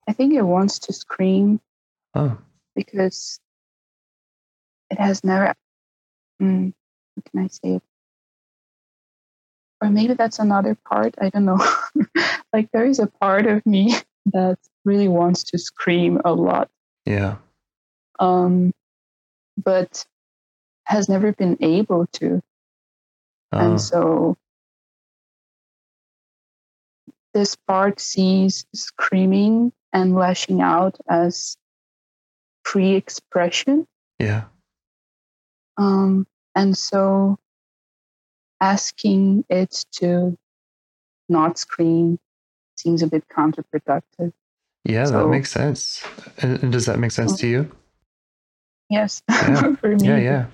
I 0.09 0.13
think 0.13 0.35
it 0.35 0.43
wants 0.43 0.79
to 0.81 0.93
scream 0.93 1.61
Oh, 2.15 2.39
because 2.77 3.41
it 4.91 4.99
has 4.99 5.25
never 5.25 5.55
mm, 6.41 6.73
how 7.17 7.23
can 7.31 7.41
i 7.45 7.47
say? 7.49 7.75
It 7.77 7.83
or 9.81 9.91
maybe 9.91 10.15
that's 10.15 10.39
another 10.39 10.77
part 10.89 11.15
i 11.21 11.29
don't 11.31 11.45
know. 11.45 11.59
Like 12.53 12.71
there 12.73 12.85
is 12.87 13.01
a 13.01 13.09
part 13.09 13.47
of 13.47 13.67
me 13.67 13.95
that 14.27 14.59
really 14.85 15.09
wants 15.09 15.43
to 15.51 15.59
scream 15.59 16.21
a 16.25 16.33
lot. 16.33 16.71
Yeah. 17.05 17.37
um 18.21 18.73
but 19.59 20.07
has 20.85 21.09
never 21.09 21.33
been 21.33 21.57
able 21.61 22.07
to. 22.19 22.43
Oh, 23.53 23.59
and 23.59 23.81
so 23.81 24.37
this 27.35 27.57
part 27.57 28.01
sees 28.01 28.65
screaming 28.75 29.73
and 29.93 30.15
lashing 30.15 30.63
out 30.63 30.97
as 31.09 31.57
free 32.65 32.95
expression 32.95 33.87
yeah. 34.19 34.45
Um, 35.77 36.27
and 36.55 36.77
so 36.77 37.39
asking 38.61 39.45
it 39.49 39.85
to 39.93 40.37
not 41.29 41.59
scream 41.59 42.19
seems 42.77 43.03
a 43.03 43.07
bit 43.07 43.25
counterproductive. 43.29 44.33
Yeah, 44.85 45.07
that 45.07 45.29
makes 45.29 45.51
sense. 45.51 46.05
And, 46.39 46.63
and 46.63 46.73
does 46.73 46.87
that 46.87 46.99
make 46.99 47.11
sense 47.11 47.39
to 47.39 47.47
you? 47.47 47.71
Yes, 48.91 49.23
Yeah. 49.29 49.75
for 49.81 49.89
me. 49.89 50.07
Yeah, 50.07 50.19
yeah. 50.19 50.47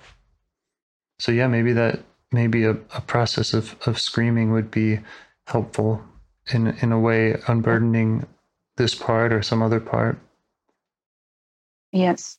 So 1.18 1.32
yeah, 1.32 1.48
maybe 1.48 1.72
that 1.72 2.00
maybe 2.32 2.64
a, 2.64 2.70
a 2.70 3.00
process 3.00 3.52
of, 3.52 3.76
of 3.86 4.00
screaming 4.00 4.52
would 4.52 4.70
be 4.70 5.00
helpful 5.48 6.02
in 6.54 6.68
in 6.82 6.92
a 6.92 7.00
way 7.00 7.40
unburdening 7.48 8.26
this 8.76 8.94
part 8.94 9.32
or 9.32 9.42
some 9.42 9.62
other 9.62 9.80
part. 9.80 10.18
Yes. 11.92 12.38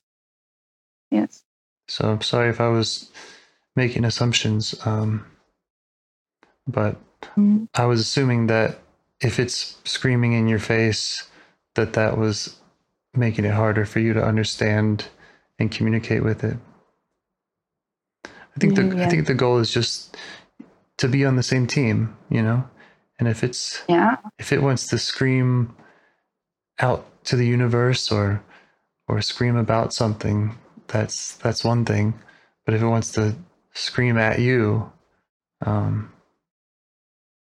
Yes. 1.11 1.43
So 1.87 2.09
I'm 2.11 2.21
sorry 2.21 2.49
if 2.49 2.61
I 2.61 2.69
was 2.69 3.11
making 3.75 4.05
assumptions, 4.05 4.75
um, 4.85 5.25
but 6.67 6.97
Mhm. 7.37 7.67
I 7.75 7.85
was 7.85 8.01
assuming 8.01 8.47
that 8.47 8.79
if 9.21 9.39
it's 9.39 9.77
screaming 9.85 10.33
in 10.33 10.47
your 10.47 10.59
face, 10.59 11.29
that 11.75 11.93
that 11.93 12.17
was 12.17 12.57
making 13.15 13.45
it 13.45 13.53
harder 13.53 13.85
for 13.85 13.99
you 13.99 14.13
to 14.13 14.23
understand 14.23 15.07
and 15.59 15.71
communicate 15.71 16.23
with 16.23 16.43
it. 16.43 16.57
I 18.55 18.59
think 18.59 18.75
the 18.75 18.83
Mm, 18.83 19.01
I 19.03 19.07
think 19.09 19.27
the 19.27 19.33
goal 19.35 19.59
is 19.59 19.71
just 19.71 20.17
to 20.97 21.07
be 21.07 21.25
on 21.25 21.35
the 21.37 21.43
same 21.43 21.67
team, 21.67 22.15
you 22.29 22.41
know. 22.41 22.69
And 23.21 23.29
if 23.29 23.43
it's 23.43 23.83
Yeah. 23.87 24.17
if 24.39 24.51
it 24.51 24.63
wants 24.63 24.87
to 24.87 24.97
scream 24.97 25.75
out 26.79 27.05
to 27.25 27.35
the 27.35 27.45
universe 27.45 28.11
or 28.11 28.41
or 29.07 29.21
scream 29.21 29.55
about 29.55 29.93
something, 29.93 30.57
that's 30.87 31.35
that's 31.37 31.63
one 31.63 31.85
thing. 31.85 32.15
But 32.65 32.73
if 32.73 32.81
it 32.81 32.87
wants 32.87 33.11
to 33.11 33.35
scream 33.75 34.17
at 34.17 34.39
you, 34.39 34.91
um, 35.63 36.11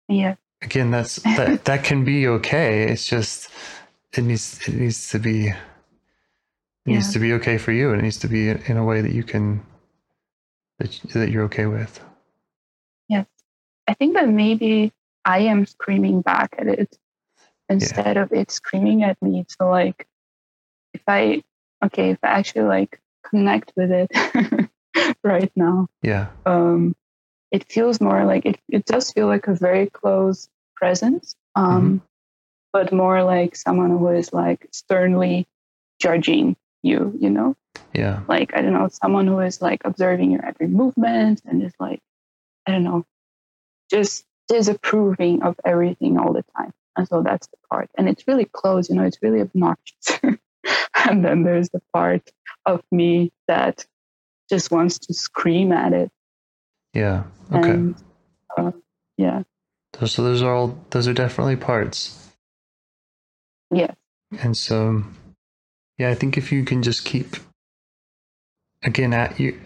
Yeah. 0.09 0.35
again, 0.61 0.91
that's 0.91 1.15
that 1.23 1.63
that 1.63 1.85
can 1.85 2.03
be 2.03 2.27
okay. 2.27 2.83
It's 2.83 3.05
just 3.05 3.49
it 4.11 4.23
needs 4.25 4.59
it 4.67 4.73
needs 4.75 5.09
to 5.11 5.19
be 5.19 5.47
it 5.47 5.55
needs 6.85 7.13
to 7.13 7.19
be 7.19 7.31
okay 7.35 7.57
for 7.57 7.71
you. 7.71 7.93
It 7.93 8.01
needs 8.01 8.17
to 8.19 8.27
be 8.27 8.49
in 8.49 8.75
a 8.75 8.83
way 8.83 8.99
that 8.99 9.13
you 9.13 9.23
can 9.23 9.63
that 10.79 10.91
that 11.13 11.29
you're 11.29 11.45
okay 11.45 11.67
with. 11.67 12.03
Yes. 13.07 13.27
I 13.87 13.93
think 13.93 14.15
that 14.15 14.27
maybe 14.27 14.91
I 15.25 15.39
am 15.39 15.65
screaming 15.65 16.21
back 16.21 16.55
at 16.57 16.67
it 16.67 16.97
instead 17.67 18.17
of 18.17 18.31
it 18.33 18.51
screaming 18.51 19.03
at 19.03 19.21
me. 19.21 19.45
So 19.49 19.69
like 19.69 20.07
if 20.93 21.01
I 21.07 21.43
okay, 21.85 22.11
if 22.11 22.19
I 22.23 22.27
actually 22.27 22.65
like 22.65 22.99
connect 23.23 23.73
with 23.75 23.91
it 23.91 24.69
right 25.23 25.51
now, 25.55 25.87
Yeah, 26.01 26.27
um 26.45 26.95
it 27.51 27.71
feels 27.71 28.01
more 28.01 28.25
like 28.25 28.45
it 28.45 28.59
it 28.69 28.85
does 28.85 29.11
feel 29.11 29.27
like 29.27 29.47
a 29.47 29.55
very 29.55 29.87
close 29.89 30.49
presence. 30.75 31.35
Um 31.55 32.01
but 32.71 32.93
more 32.93 33.23
like 33.23 33.55
someone 33.55 33.89
who 33.89 34.09
is 34.09 34.31
like 34.31 34.67
sternly 34.71 35.47
judging 35.99 36.55
you, 36.83 37.13
you 37.19 37.29
know? 37.29 37.55
yeah, 37.93 38.21
like 38.27 38.55
I 38.55 38.61
don't 38.61 38.73
know, 38.73 38.89
someone 38.91 39.27
who 39.27 39.39
is 39.39 39.61
like 39.61 39.81
observing 39.85 40.31
your 40.31 40.45
every 40.45 40.67
movement 40.67 41.41
and 41.45 41.63
is 41.63 41.73
like, 41.79 42.01
I 42.67 42.71
don't 42.71 42.83
know, 42.83 43.05
just 43.89 44.25
disapproving 44.49 45.43
of 45.43 45.55
everything 45.65 46.19
all 46.19 46.33
the 46.33 46.45
time. 46.57 46.73
And 46.97 47.07
so 47.07 47.23
that's 47.23 47.47
the 47.47 47.57
part. 47.71 47.89
And 47.97 48.09
it's 48.09 48.27
really 48.27 48.45
close, 48.45 48.89
you 48.89 48.95
know, 48.97 49.03
it's 49.05 49.19
really 49.23 49.41
obnoxious. 49.41 50.19
and 51.07 51.25
then 51.25 51.43
there's 51.43 51.69
the 51.71 51.81
part 51.93 52.29
of 52.65 52.83
me 52.91 53.31
that 53.47 53.85
just 54.49 54.71
wants 54.71 54.99
to 54.99 55.13
scream 55.15 55.71
at 55.73 55.93
it. 55.93 56.11
yeah. 56.93 57.23
Okay. 57.53 57.71
And 57.71 57.95
uh, 58.57 58.71
yeah, 59.17 59.43
So 60.05 60.23
those 60.23 60.41
are 60.41 60.53
all 60.53 60.77
those 60.91 61.07
are 61.07 61.13
definitely 61.13 61.55
parts. 61.57 62.29
yeah, 63.71 63.93
And 64.41 64.57
so, 64.57 65.03
yeah, 65.97 66.09
I 66.09 66.15
think 66.15 66.37
if 66.37 66.51
you 66.51 66.65
can 66.65 66.83
just 66.83 67.05
keep, 67.05 67.37
again, 68.83 69.13
at 69.13 69.39
you, 69.39 69.59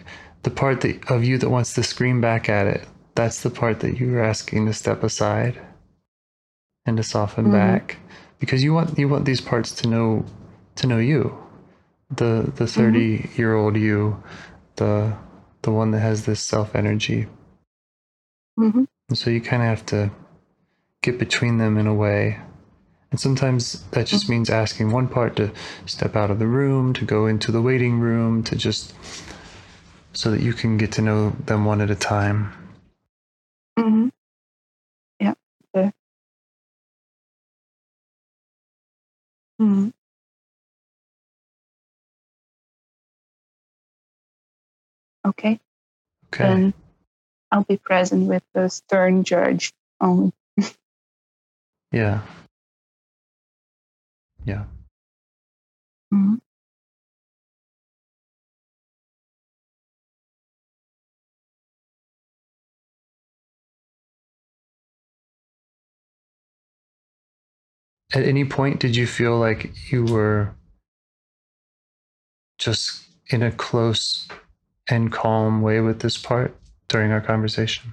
the 0.44 0.50
part 0.50 0.82
that, 0.82 1.10
of 1.10 1.24
you 1.24 1.38
that 1.38 1.50
wants 1.50 1.74
to 1.74 1.82
scream 1.82 2.20
back 2.20 2.48
at 2.48 2.66
it, 2.66 2.88
that's 3.14 3.42
the 3.42 3.50
part 3.50 3.80
that 3.80 3.98
you 3.98 4.10
were 4.12 4.22
asking 4.22 4.66
to 4.66 4.72
step 4.72 5.02
aside 5.02 5.60
and 6.86 6.96
to 6.96 7.02
soften 7.02 7.46
Mhm. 7.46 7.52
back, 7.52 7.96
because 8.40 8.62
you 8.64 8.74
want 8.74 8.98
you 8.98 9.08
want 9.08 9.24
these 9.24 9.40
parts 9.40 9.70
to 9.76 9.88
know 9.88 10.24
to 10.76 10.86
know 10.86 10.98
you, 10.98 11.36
the 12.10 12.52
the 12.56 12.66
30 12.66 13.30
year 13.36 13.54
old 13.54 13.76
you, 13.76 14.22
the 14.76 15.12
the 15.62 15.70
one 15.70 15.92
that 15.92 16.00
has 16.00 16.24
this 16.26 16.40
self 16.40 16.74
energy. 16.74 17.26
hmm 18.58 18.84
so 19.12 19.30
you 19.30 19.40
kind 19.40 19.62
of 19.62 19.68
have 19.68 19.84
to 19.86 20.10
get 21.02 21.18
between 21.18 21.58
them 21.58 21.76
in 21.76 21.86
a 21.86 21.94
way. 21.94 22.38
And 23.10 23.20
sometimes 23.20 23.84
that 23.92 24.06
just 24.06 24.28
means 24.28 24.50
asking 24.50 24.90
one 24.90 25.06
part 25.08 25.36
to 25.36 25.52
step 25.86 26.16
out 26.16 26.30
of 26.30 26.38
the 26.38 26.46
room, 26.46 26.92
to 26.94 27.04
go 27.04 27.26
into 27.26 27.52
the 27.52 27.60
waiting 27.62 28.00
room, 28.00 28.42
to 28.44 28.56
just 28.56 28.94
so 30.14 30.30
that 30.30 30.40
you 30.40 30.52
can 30.52 30.78
get 30.78 30.90
to 30.92 31.02
know 31.02 31.30
them 31.46 31.64
one 31.64 31.80
at 31.80 31.90
a 31.90 31.94
time. 31.94 32.52
Hmm 33.78 34.08
yeah, 35.20 35.34
yeah. 35.74 35.90
Mhm. 39.60 39.92
Okay. 45.26 45.60
Okay. 46.26 46.44
then 46.44 46.74
I'll 47.50 47.64
be 47.64 47.76
present 47.76 48.28
with 48.28 48.42
the 48.54 48.68
stern 48.68 49.24
judge 49.24 49.72
only. 50.00 50.32
yeah. 51.92 52.20
Yeah. 54.44 54.64
Mhm. 56.12 56.40
At 68.14 68.24
any 68.24 68.44
point, 68.44 68.78
did 68.78 68.94
you 68.94 69.06
feel 69.08 69.36
like 69.38 69.90
you 69.90 70.04
were 70.04 70.54
just 72.58 73.04
in 73.28 73.42
a 73.42 73.50
close 73.50 74.28
and 74.88 75.10
calm 75.10 75.62
way 75.62 75.80
with 75.80 76.00
this 76.00 76.16
part 76.16 76.56
during 76.86 77.10
our 77.10 77.20
conversation? 77.20 77.92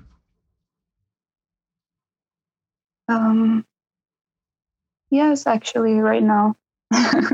Um, 3.08 3.66
yes, 5.10 5.48
actually, 5.48 5.96
right 5.96 6.22
now. 6.22 6.56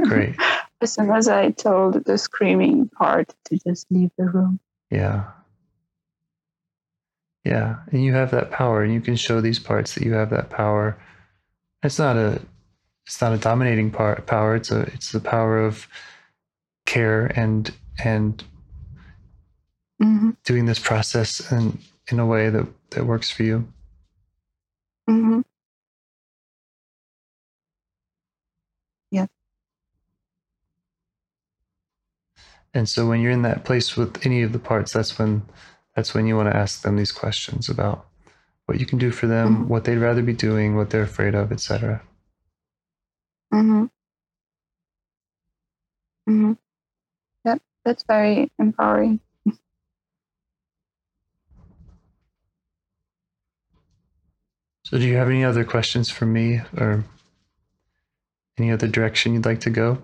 Great. 0.03 0.35
as 0.81 0.93
soon 0.93 1.11
as 1.11 1.27
I 1.27 1.51
told 1.51 2.05
the 2.05 2.17
screaming 2.17 2.87
part 2.87 3.33
to 3.45 3.59
just 3.67 3.87
leave 3.91 4.11
the 4.17 4.25
room. 4.25 4.59
Yeah. 4.89 5.25
Yeah. 7.43 7.77
And 7.91 8.03
you 8.03 8.13
have 8.13 8.31
that 8.31 8.51
power 8.51 8.83
and 8.83 8.93
you 8.93 9.01
can 9.01 9.15
show 9.15 9.41
these 9.41 9.59
parts 9.59 9.95
that 9.95 10.03
you 10.03 10.13
have 10.13 10.29
that 10.29 10.49
power. 10.49 10.97
It's 11.83 11.99
not 11.99 12.15
a 12.15 12.41
it's 13.07 13.21
not 13.21 13.33
a 13.33 13.39
dominating 13.39 13.89
part 13.91 14.27
power. 14.27 14.55
It's 14.55 14.71
a 14.71 14.81
it's 14.93 15.11
the 15.11 15.21
power 15.21 15.59
of 15.59 15.87
care 16.85 17.27
and 17.35 17.71
and 18.03 18.43
hmm 20.01 20.31
doing 20.45 20.67
this 20.67 20.79
process 20.79 21.51
in 21.51 21.79
in 22.11 22.19
a 22.19 22.25
way 22.25 22.49
that 22.51 22.67
that 22.91 23.05
works 23.05 23.31
for 23.31 23.43
you. 23.43 23.67
hmm 25.07 25.41
And 32.73 32.87
so 32.87 33.07
when 33.07 33.21
you're 33.21 33.31
in 33.31 33.41
that 33.41 33.65
place 33.65 33.97
with 33.97 34.25
any 34.25 34.43
of 34.43 34.53
the 34.53 34.59
parts, 34.59 34.93
that's 34.93 35.17
when 35.17 35.41
that's 35.95 36.13
when 36.13 36.27
you 36.27 36.35
want 36.37 36.51
to 36.51 36.55
ask 36.55 36.83
them 36.83 36.95
these 36.95 37.11
questions 37.11 37.69
about 37.69 38.05
what 38.67 38.79
you 38.79 38.85
can 38.85 38.99
do 38.99 39.11
for 39.11 39.25
them, 39.27 39.65
Mhm. 39.65 39.67
what 39.67 39.85
they'd 39.85 39.97
rather 39.97 40.21
be 40.21 40.33
doing, 40.33 40.75
what 40.75 40.91
they're 40.91 41.01
afraid 41.03 41.33
of, 41.33 41.51
etc. 41.51 42.03
hmm 43.51 43.85
hmm 46.27 46.53
Yep, 47.45 47.61
that's 47.85 48.03
very 48.03 48.51
empowering. 48.59 49.19
So, 54.83 54.97
do 54.97 55.05
you 55.05 55.17
have 55.17 55.27
any 55.27 55.43
other 55.43 55.65
questions 55.65 56.09
for 56.09 56.25
me 56.25 56.61
or 56.77 57.03
any 58.57 58.71
other 58.71 58.87
direction 58.87 59.33
you'd 59.33 59.45
like 59.45 59.59
to 59.61 59.69
go? 59.69 60.01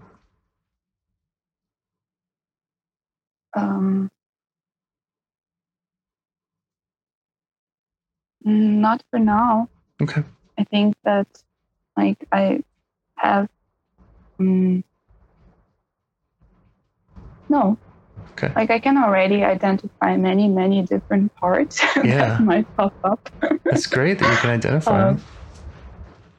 Um, 3.56 4.12
not 8.44 9.04
for 9.10 9.20
now. 9.20 9.70
Okay. 10.02 10.24
I 10.58 10.64
think 10.66 10.96
that 11.04 11.28
like 11.96 12.26
I 12.32 12.64
have 13.24 13.48
mm, 14.42 14.84
no, 17.50 17.78
Okay. 18.32 18.52
Like 18.56 18.72
I 18.72 18.80
can 18.80 18.98
already 18.98 19.44
identify 19.44 20.18
many, 20.18 20.48
many 20.48 20.82
different 20.82 21.34
parts 21.36 21.82
Yeah. 22.04 22.38
that 22.38 22.40
might 22.40 22.68
pop 22.76 22.94
up. 23.04 23.30
That's 23.66 23.86
great 23.88 24.20
that 24.20 24.30
you 24.30 24.38
can 24.38 24.50
identify 24.50 25.10
Um, 25.10 25.24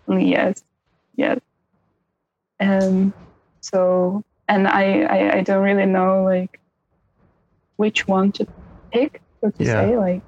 them. 0.09 0.21
yes, 0.21 0.63
yes. 1.15 1.39
Um, 2.61 3.15
so, 3.61 4.23
and 4.49 4.67
I, 4.67 5.03
I, 5.03 5.37
I 5.39 5.41
don't 5.43 5.63
really 5.63 5.87
know 5.87 6.25
like 6.25 6.61
which 7.77 8.07
one 8.09 8.33
to 8.33 8.49
pick, 8.93 9.21
so 9.43 9.51
to 9.51 9.65
Yeah. 9.65 9.73
say, 9.73 9.97
like, 9.97 10.23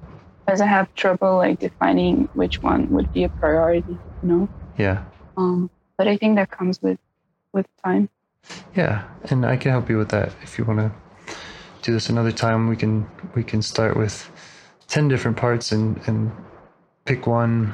because 0.46 0.60
I 0.60 0.66
have 0.66 0.92
trouble 0.94 1.36
like 1.36 1.58
defining 1.58 2.28
which 2.32 2.62
one 2.62 2.88
would 2.90 3.10
be 3.12 3.24
a 3.24 3.28
priority, 3.28 4.00
you 4.22 4.28
know. 4.28 4.48
Yeah. 4.78 5.04
Um, 5.36 5.70
but 5.98 6.08
I 6.08 6.16
think 6.16 6.36
that 6.36 6.50
comes 6.50 6.80
with 6.82 6.98
with 7.52 7.66
time. 7.84 8.08
Yeah, 8.74 9.04
and 9.30 9.44
I 9.46 9.56
can 9.56 9.70
help 9.72 9.88
you 9.88 9.98
with 9.98 10.10
that 10.10 10.32
if 10.42 10.58
you 10.58 10.64
want 10.64 10.78
to 10.80 10.92
do 11.82 11.92
this 11.92 12.08
another 12.08 12.32
time. 12.32 12.68
We 12.68 12.76
can 12.76 13.06
we 13.34 13.42
can 13.42 13.62
start 13.62 13.96
with 13.96 14.30
ten 14.88 15.08
different 15.08 15.36
parts 15.36 15.72
and 15.72 16.00
and 16.06 16.30
pick 17.04 17.26
one. 17.26 17.72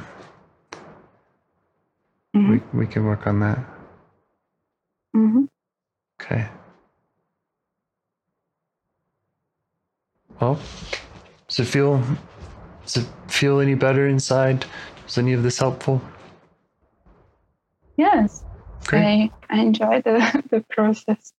Mhm. 2.36 2.48
We 2.72 2.78
we 2.80 2.86
can 2.86 3.04
work 3.04 3.26
on 3.26 3.40
that. 3.40 3.58
hmm 5.12 5.44
Okay. 6.20 6.48
Well, 10.40 10.58
does 11.48 11.58
it 11.58 11.64
feel 11.66 12.02
does 12.84 12.96
it 12.96 13.06
feel 13.28 13.60
any 13.60 13.74
better 13.74 14.06
inside? 14.06 14.64
Was 15.04 15.18
any 15.18 15.32
of 15.34 15.42
this 15.42 15.58
helpful? 15.58 16.00
Yes, 18.02 18.42
Great. 18.86 19.00
I 19.00 19.30
I 19.48 19.60
enjoy 19.60 20.02
the 20.02 20.42
the 20.50 20.64
process 20.70 21.32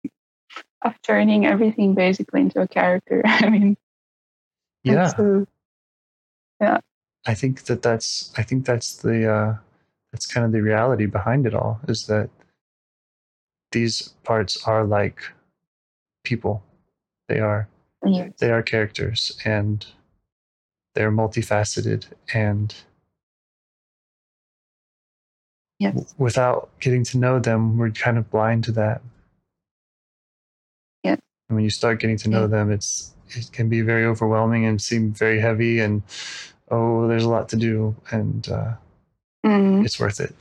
of 0.82 0.94
turning 1.02 1.46
everything 1.46 1.94
basically 1.94 2.40
into 2.42 2.62
a 2.62 2.68
character. 2.68 3.22
I 3.26 3.50
mean, 3.50 3.76
yeah. 4.84 5.12
uh, 6.62 6.80
I 7.26 7.34
think 7.34 7.64
that 7.66 7.82
that's 7.82 8.34
I 8.38 8.44
think 8.44 8.66
that's 8.66 8.96
the 8.96 9.30
uh, 9.30 9.56
that's 10.14 10.26
kind 10.26 10.46
of 10.46 10.54
the 10.54 10.62
reality 10.62 11.06
behind 11.06 11.46
it 11.46 11.54
all 11.54 11.82
is 11.90 12.08
that 12.08 12.30
these 13.74 14.14
parts 14.24 14.66
are 14.66 14.86
like 14.86 15.20
people. 16.24 16.64
They 17.28 17.40
are 17.40 17.68
yes. 18.06 18.32
they 18.40 18.52
are 18.52 18.64
characters 18.64 19.38
and 19.44 19.86
they're 20.96 21.12
multifaceted 21.12 22.06
and 22.34 22.74
Yes. 25.80 26.14
without 26.18 26.70
getting 26.80 27.04
to 27.06 27.18
know 27.18 27.40
them 27.40 27.78
we're 27.78 27.90
kind 27.92 28.18
of 28.18 28.30
blind 28.32 28.64
to 28.66 28.72
that. 28.74 29.02
Yeah. 31.04 31.16
And 31.50 31.56
when 31.58 31.64
you 31.64 31.70
start 31.70 32.00
getting 32.00 32.18
to 32.18 32.30
know 32.30 32.42
Yeah. 32.42 32.48
them 32.48 32.72
it's 32.72 33.14
it 33.30 33.52
can 33.52 33.68
be 33.70 33.82
very 33.82 34.06
overwhelming 34.06 34.66
and 34.66 34.82
seem 34.82 35.12
very 35.14 35.40
heavy 35.40 35.80
and 35.80 36.04
oh 36.70 37.08
there's 37.08 37.24
a 37.24 37.30
lot 37.30 37.50
to 37.50 37.56
do 37.56 37.96
and 38.12 38.48
uh, 38.50 38.74
Mhm. 39.46 39.84
it's 39.84 40.00
worth 40.00 40.20
it. 40.22 40.34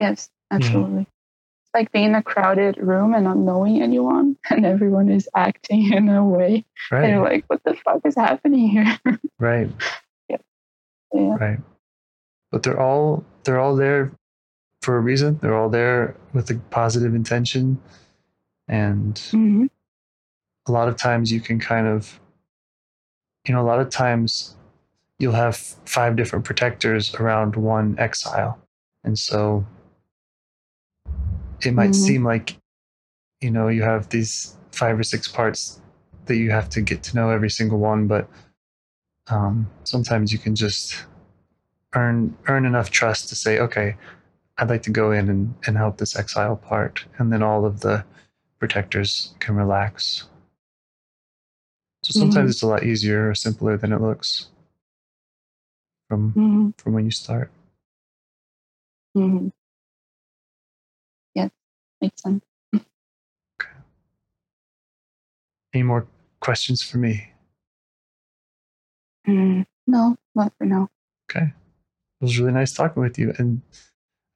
Yes, 0.00 0.30
absolutely. 0.50 1.02
It's 1.02 1.74
like 1.74 1.92
being 1.92 2.06
in 2.06 2.14
a 2.14 2.22
crowded 2.22 2.78
room 2.78 3.14
and 3.14 3.22
not 3.24 3.36
knowing 3.36 3.82
anyone, 3.82 4.36
and 4.50 4.64
everyone 4.66 5.08
is 5.10 5.28
acting 5.36 5.92
in 5.92 6.08
a 6.08 6.24
way. 6.24 6.64
Right. 6.90 7.04
And 7.04 7.12
you're 7.12 7.22
like, 7.22 7.44
what 7.48 7.62
the 7.64 7.74
fuck 7.74 8.00
is 8.04 8.16
happening 8.16 8.68
here? 8.68 8.98
Right. 9.38 9.70
yeah. 10.28 10.38
Right. 11.12 11.58
But 12.50 12.62
they're 12.62 12.80
all 12.80 13.24
they're 13.44 13.60
all 13.60 13.76
there 13.76 14.12
for 14.82 14.96
a 14.96 15.00
reason. 15.00 15.38
They're 15.42 15.56
all 15.56 15.68
there 15.68 16.16
with 16.32 16.50
a 16.50 16.56
positive 16.70 17.14
intention. 17.14 17.80
And 18.68 19.18
hmm 19.30 19.66
a 20.66 20.72
lot 20.72 20.88
of 20.88 20.96
times 20.96 21.32
you 21.32 21.40
can 21.40 21.58
kind 21.58 21.86
of 21.86 22.20
you 23.46 23.54
know, 23.54 23.62
a 23.62 23.66
lot 23.66 23.80
of 23.80 23.88
times 23.90 24.56
you'll 25.18 25.32
have 25.32 25.56
five 25.56 26.16
different 26.16 26.44
protectors 26.44 27.14
around 27.14 27.56
one 27.56 27.98
exile. 27.98 28.58
And 29.04 29.18
so 29.18 29.66
it 31.62 31.72
might 31.72 31.90
Mhm. 31.90 31.94
seem 31.94 32.24
like 32.24 32.56
you 33.40 33.50
know, 33.50 33.68
you 33.68 33.82
have 33.82 34.08
these 34.10 34.56
five 34.72 34.98
or 34.98 35.02
six 35.02 35.26
parts 35.26 35.80
that 36.26 36.36
you 36.36 36.50
have 36.50 36.68
to 36.70 36.82
get 36.82 37.02
to 37.02 37.16
know 37.16 37.30
every 37.30 37.50
single 37.50 37.78
one, 37.78 38.06
but 38.06 38.28
um, 39.28 39.70
sometimes 39.84 40.32
you 40.32 40.38
can 40.38 40.54
just 40.54 41.04
earn 41.94 42.36
earn 42.46 42.64
enough 42.66 42.90
trust 42.90 43.28
to 43.28 43.34
say, 43.36 43.58
okay, 43.58 43.96
I'd 44.58 44.68
like 44.68 44.82
to 44.84 44.90
go 44.90 45.12
in 45.12 45.28
and, 45.28 45.54
and 45.66 45.76
help 45.76 45.98
this 45.98 46.16
exile 46.16 46.56
part, 46.56 47.04
and 47.18 47.32
then 47.32 47.42
all 47.42 47.64
of 47.64 47.80
the 47.80 48.04
protectors 48.58 49.34
can 49.40 49.54
relax. 49.56 50.24
So 52.02 52.12
sometimes 52.18 52.46
Mhm. 52.48 52.50
it's 52.50 52.62
a 52.62 52.66
lot 52.66 52.84
easier 52.84 53.30
or 53.30 53.34
simpler 53.34 53.76
than 53.76 53.92
it 53.92 54.00
looks 54.00 54.48
from 56.08 56.32
hmm 56.32 56.70
from 56.78 56.92
when 56.94 57.04
you 57.04 57.10
start. 57.10 57.50
Mm-hmm. 59.16 59.48
Yes, 61.34 61.50
makes 62.00 62.22
sense. 62.22 62.44
Okay. 62.74 63.72
Any 65.74 65.82
more 65.82 66.06
questions 66.40 66.82
for 66.82 66.98
me? 66.98 67.32
Mm, 69.26 69.66
no, 69.86 70.16
not 70.34 70.52
for 70.56 70.64
now. 70.64 70.88
Okay. 71.30 71.52
It 72.20 72.24
was 72.24 72.38
really 72.38 72.52
nice 72.52 72.72
talking 72.72 73.02
with 73.02 73.18
you. 73.18 73.32
And 73.38 73.62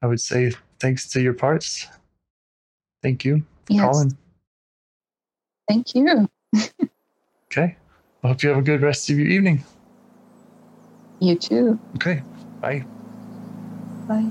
I 0.01 0.07
would 0.07 0.19
say 0.19 0.51
thanks 0.79 1.07
to 1.09 1.21
your 1.21 1.33
parts. 1.33 1.87
Thank 3.03 3.23
you 3.23 3.43
for 3.65 3.73
Yes. 3.73 3.81
calling. 3.81 4.17
Thank 5.67 5.95
you. 5.95 6.29
Okay. 7.51 7.77
I 8.21 8.27
hope 8.27 8.43
you 8.43 8.49
have 8.49 8.57
a 8.57 8.61
good 8.61 8.81
rest 8.81 9.09
of 9.09 9.17
your 9.17 9.27
evening. 9.27 9.63
You 11.19 11.35
too. 11.35 11.79
Okay. 11.95 12.21
Bye. 12.59 12.83
Bye. 14.09 14.25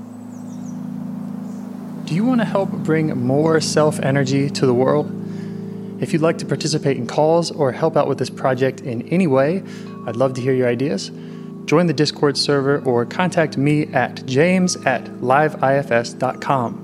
Do 2.05 2.13
you 2.13 2.23
want 2.23 2.41
to 2.41 2.45
help 2.45 2.69
bring 2.69 3.17
more 3.17 3.59
self 3.61 3.99
energy 4.01 4.49
to 4.51 4.65
the 4.67 4.73
world? 4.75 5.09
If 6.01 6.13
you'd 6.13 6.21
like 6.21 6.37
to 6.39 6.45
participate 6.45 6.97
in 6.97 7.07
calls 7.07 7.49
or 7.49 7.71
help 7.71 7.95
out 7.97 8.07
with 8.07 8.19
this 8.19 8.29
project 8.29 8.81
in 8.81 9.01
any 9.07 9.25
way, 9.25 9.63
I'd 10.05 10.17
love 10.17 10.33
to 10.35 10.41
hear 10.41 10.53
your 10.53 10.67
ideas. 10.67 11.09
Join 11.65 11.87
the 11.87 11.93
Discord 11.93 12.37
server 12.37 12.79
or 12.85 13.05
contact 13.05 13.57
me 13.57 13.87
at 13.87 14.23
james 14.27 14.75
at 14.85 15.03
liveifs.com. 15.05 16.81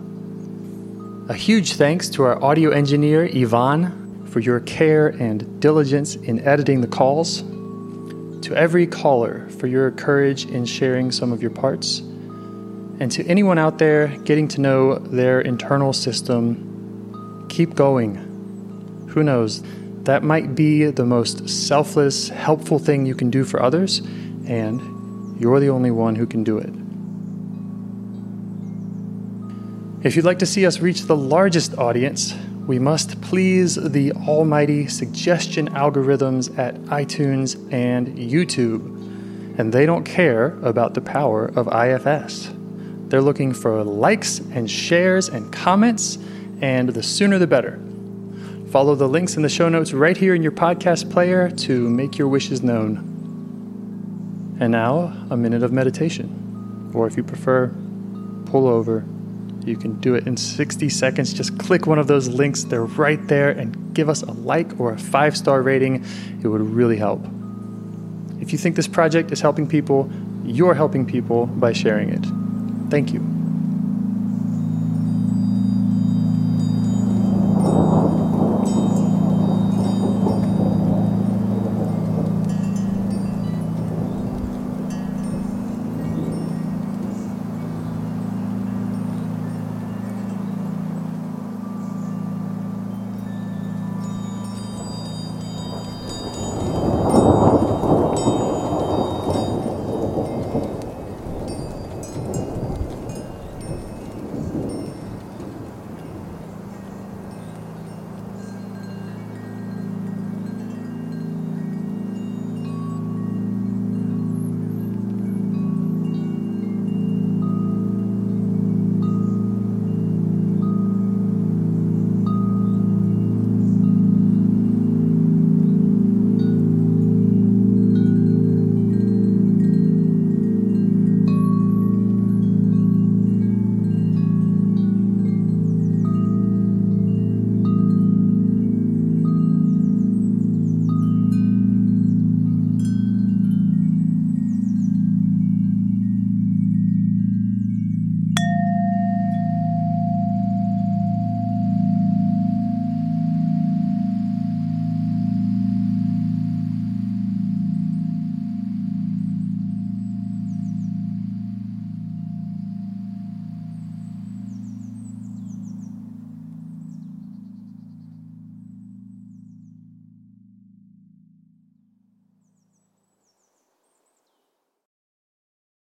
A 1.30 1.34
huge 1.36 1.74
thanks 1.74 2.10
to 2.10 2.24
our 2.24 2.44
audio 2.44 2.72
engineer, 2.72 3.30
Yvonne, 3.32 4.26
for 4.26 4.40
your 4.40 4.60
care 4.62 5.10
and 5.10 5.62
diligence 5.62 6.16
in 6.16 6.40
editing 6.48 6.82
the 6.82 6.88
calls. 6.88 7.44
To 8.42 8.56
every 8.56 8.88
caller 8.88 9.48
for 9.50 9.68
your 9.68 9.92
courage 9.92 10.46
in 10.46 10.66
sharing 10.66 11.12
some 11.12 11.32
of 11.32 11.44
your 11.44 11.52
parts. 11.52 12.00
And 12.00 13.12
to 13.12 13.24
anyone 13.28 13.60
out 13.60 13.78
there 13.78 14.08
getting 14.26 14.48
to 14.50 14.62
know 14.62 14.96
their 14.98 15.42
internal 15.42 15.94
system, 15.94 17.46
keep 17.50 17.76
going. 17.76 18.16
Who 19.10 19.22
knows? 19.22 19.62
That 20.04 20.24
might 20.24 20.56
be 20.56 20.86
the 20.86 21.06
most 21.06 21.48
selfless, 21.48 22.30
helpful 22.30 22.80
thing 22.80 23.06
you 23.06 23.14
can 23.14 23.30
do 23.30 23.44
for 23.44 23.62
others, 23.62 24.02
and 24.48 25.40
you're 25.40 25.60
the 25.60 25.70
only 25.70 25.92
one 25.92 26.16
who 26.16 26.26
can 26.26 26.44
do 26.44 26.58
it. 26.58 26.74
If 30.06 30.16
you'd 30.16 30.26
like 30.26 30.40
to 30.40 30.46
see 30.46 30.66
us 30.66 30.80
reach 30.80 31.04
the 31.04 31.16
largest 31.16 31.78
audience, 31.78 32.34
we 32.66 32.80
must 32.80 33.22
please 33.22 33.76
the 33.76 34.12
almighty 34.14 34.88
suggestion 34.88 35.70
algorithms 35.70 36.58
at 36.58 36.76
iTunes 36.86 37.56
and 37.72 38.08
YouTube. 38.18 39.60
And 39.60 39.74
they 39.74 39.86
don't 39.86 40.04
care 40.04 40.58
about 40.64 40.94
the 40.94 41.02
power 41.02 41.46
of 41.56 41.68
IFS. 41.68 42.50
They're 43.10 43.22
looking 43.22 43.54
for 43.54 43.84
likes 43.84 44.40
and 44.40 44.72
shares 44.72 45.28
and 45.28 45.52
comments, 45.52 46.18
and 46.62 46.90
the 46.90 47.04
sooner 47.04 47.38
the 47.38 47.48
better. 47.48 47.80
Follow 48.70 48.96
the 48.96 49.10
links 49.10 49.36
in 49.36 49.42
the 49.42 49.50
show 49.50 49.68
notes 49.68 49.92
right 49.92 50.16
here 50.16 50.34
in 50.34 50.42
your 50.42 50.54
podcast 50.54 51.12
player 51.12 51.50
to 51.50 51.90
make 51.90 52.18
your 52.18 52.30
wishes 52.30 52.64
known. 52.64 53.11
And 54.62 54.72
now, 54.72 55.12
a 55.32 55.36
minute 55.36 55.64
of 55.64 55.72
meditation. 55.72 56.92
Or 56.94 57.08
if 57.08 57.18
you 57.18 57.24
prefer, 57.24 57.74
pull 58.46 58.68
over. 58.68 59.04
You 59.66 59.76
can 59.76 60.00
do 60.00 60.14
it 60.14 60.28
in 60.28 60.38
60 60.38 60.88
seconds. 60.90 61.34
Just 61.34 61.58
click 61.58 61.88
one 61.88 61.98
of 61.98 62.06
those 62.06 62.28
links, 62.28 62.64
they're 62.66 62.86
right 62.86 63.20
there, 63.28 63.50
and 63.50 63.96
give 63.96 64.08
us 64.08 64.22
a 64.22 64.32
like 64.32 64.80
or 64.80 64.94
a 64.94 65.00
five 65.00 65.36
star 65.36 65.64
rating. 65.64 66.06
It 66.44 66.48
would 66.48 66.62
really 66.62 66.98
help. 66.98 67.26
If 68.40 68.52
you 68.52 68.60
think 68.60 68.76
this 68.76 68.88
project 68.88 69.32
is 69.32 69.42
helping 69.42 69.68
people, 69.68 70.12
you're 70.46 70.76
helping 70.76 71.08
people 71.08 71.48
by 71.48 71.74
sharing 71.74 72.10
it. 72.10 72.24
Thank 72.92 73.14
you. 73.14 73.31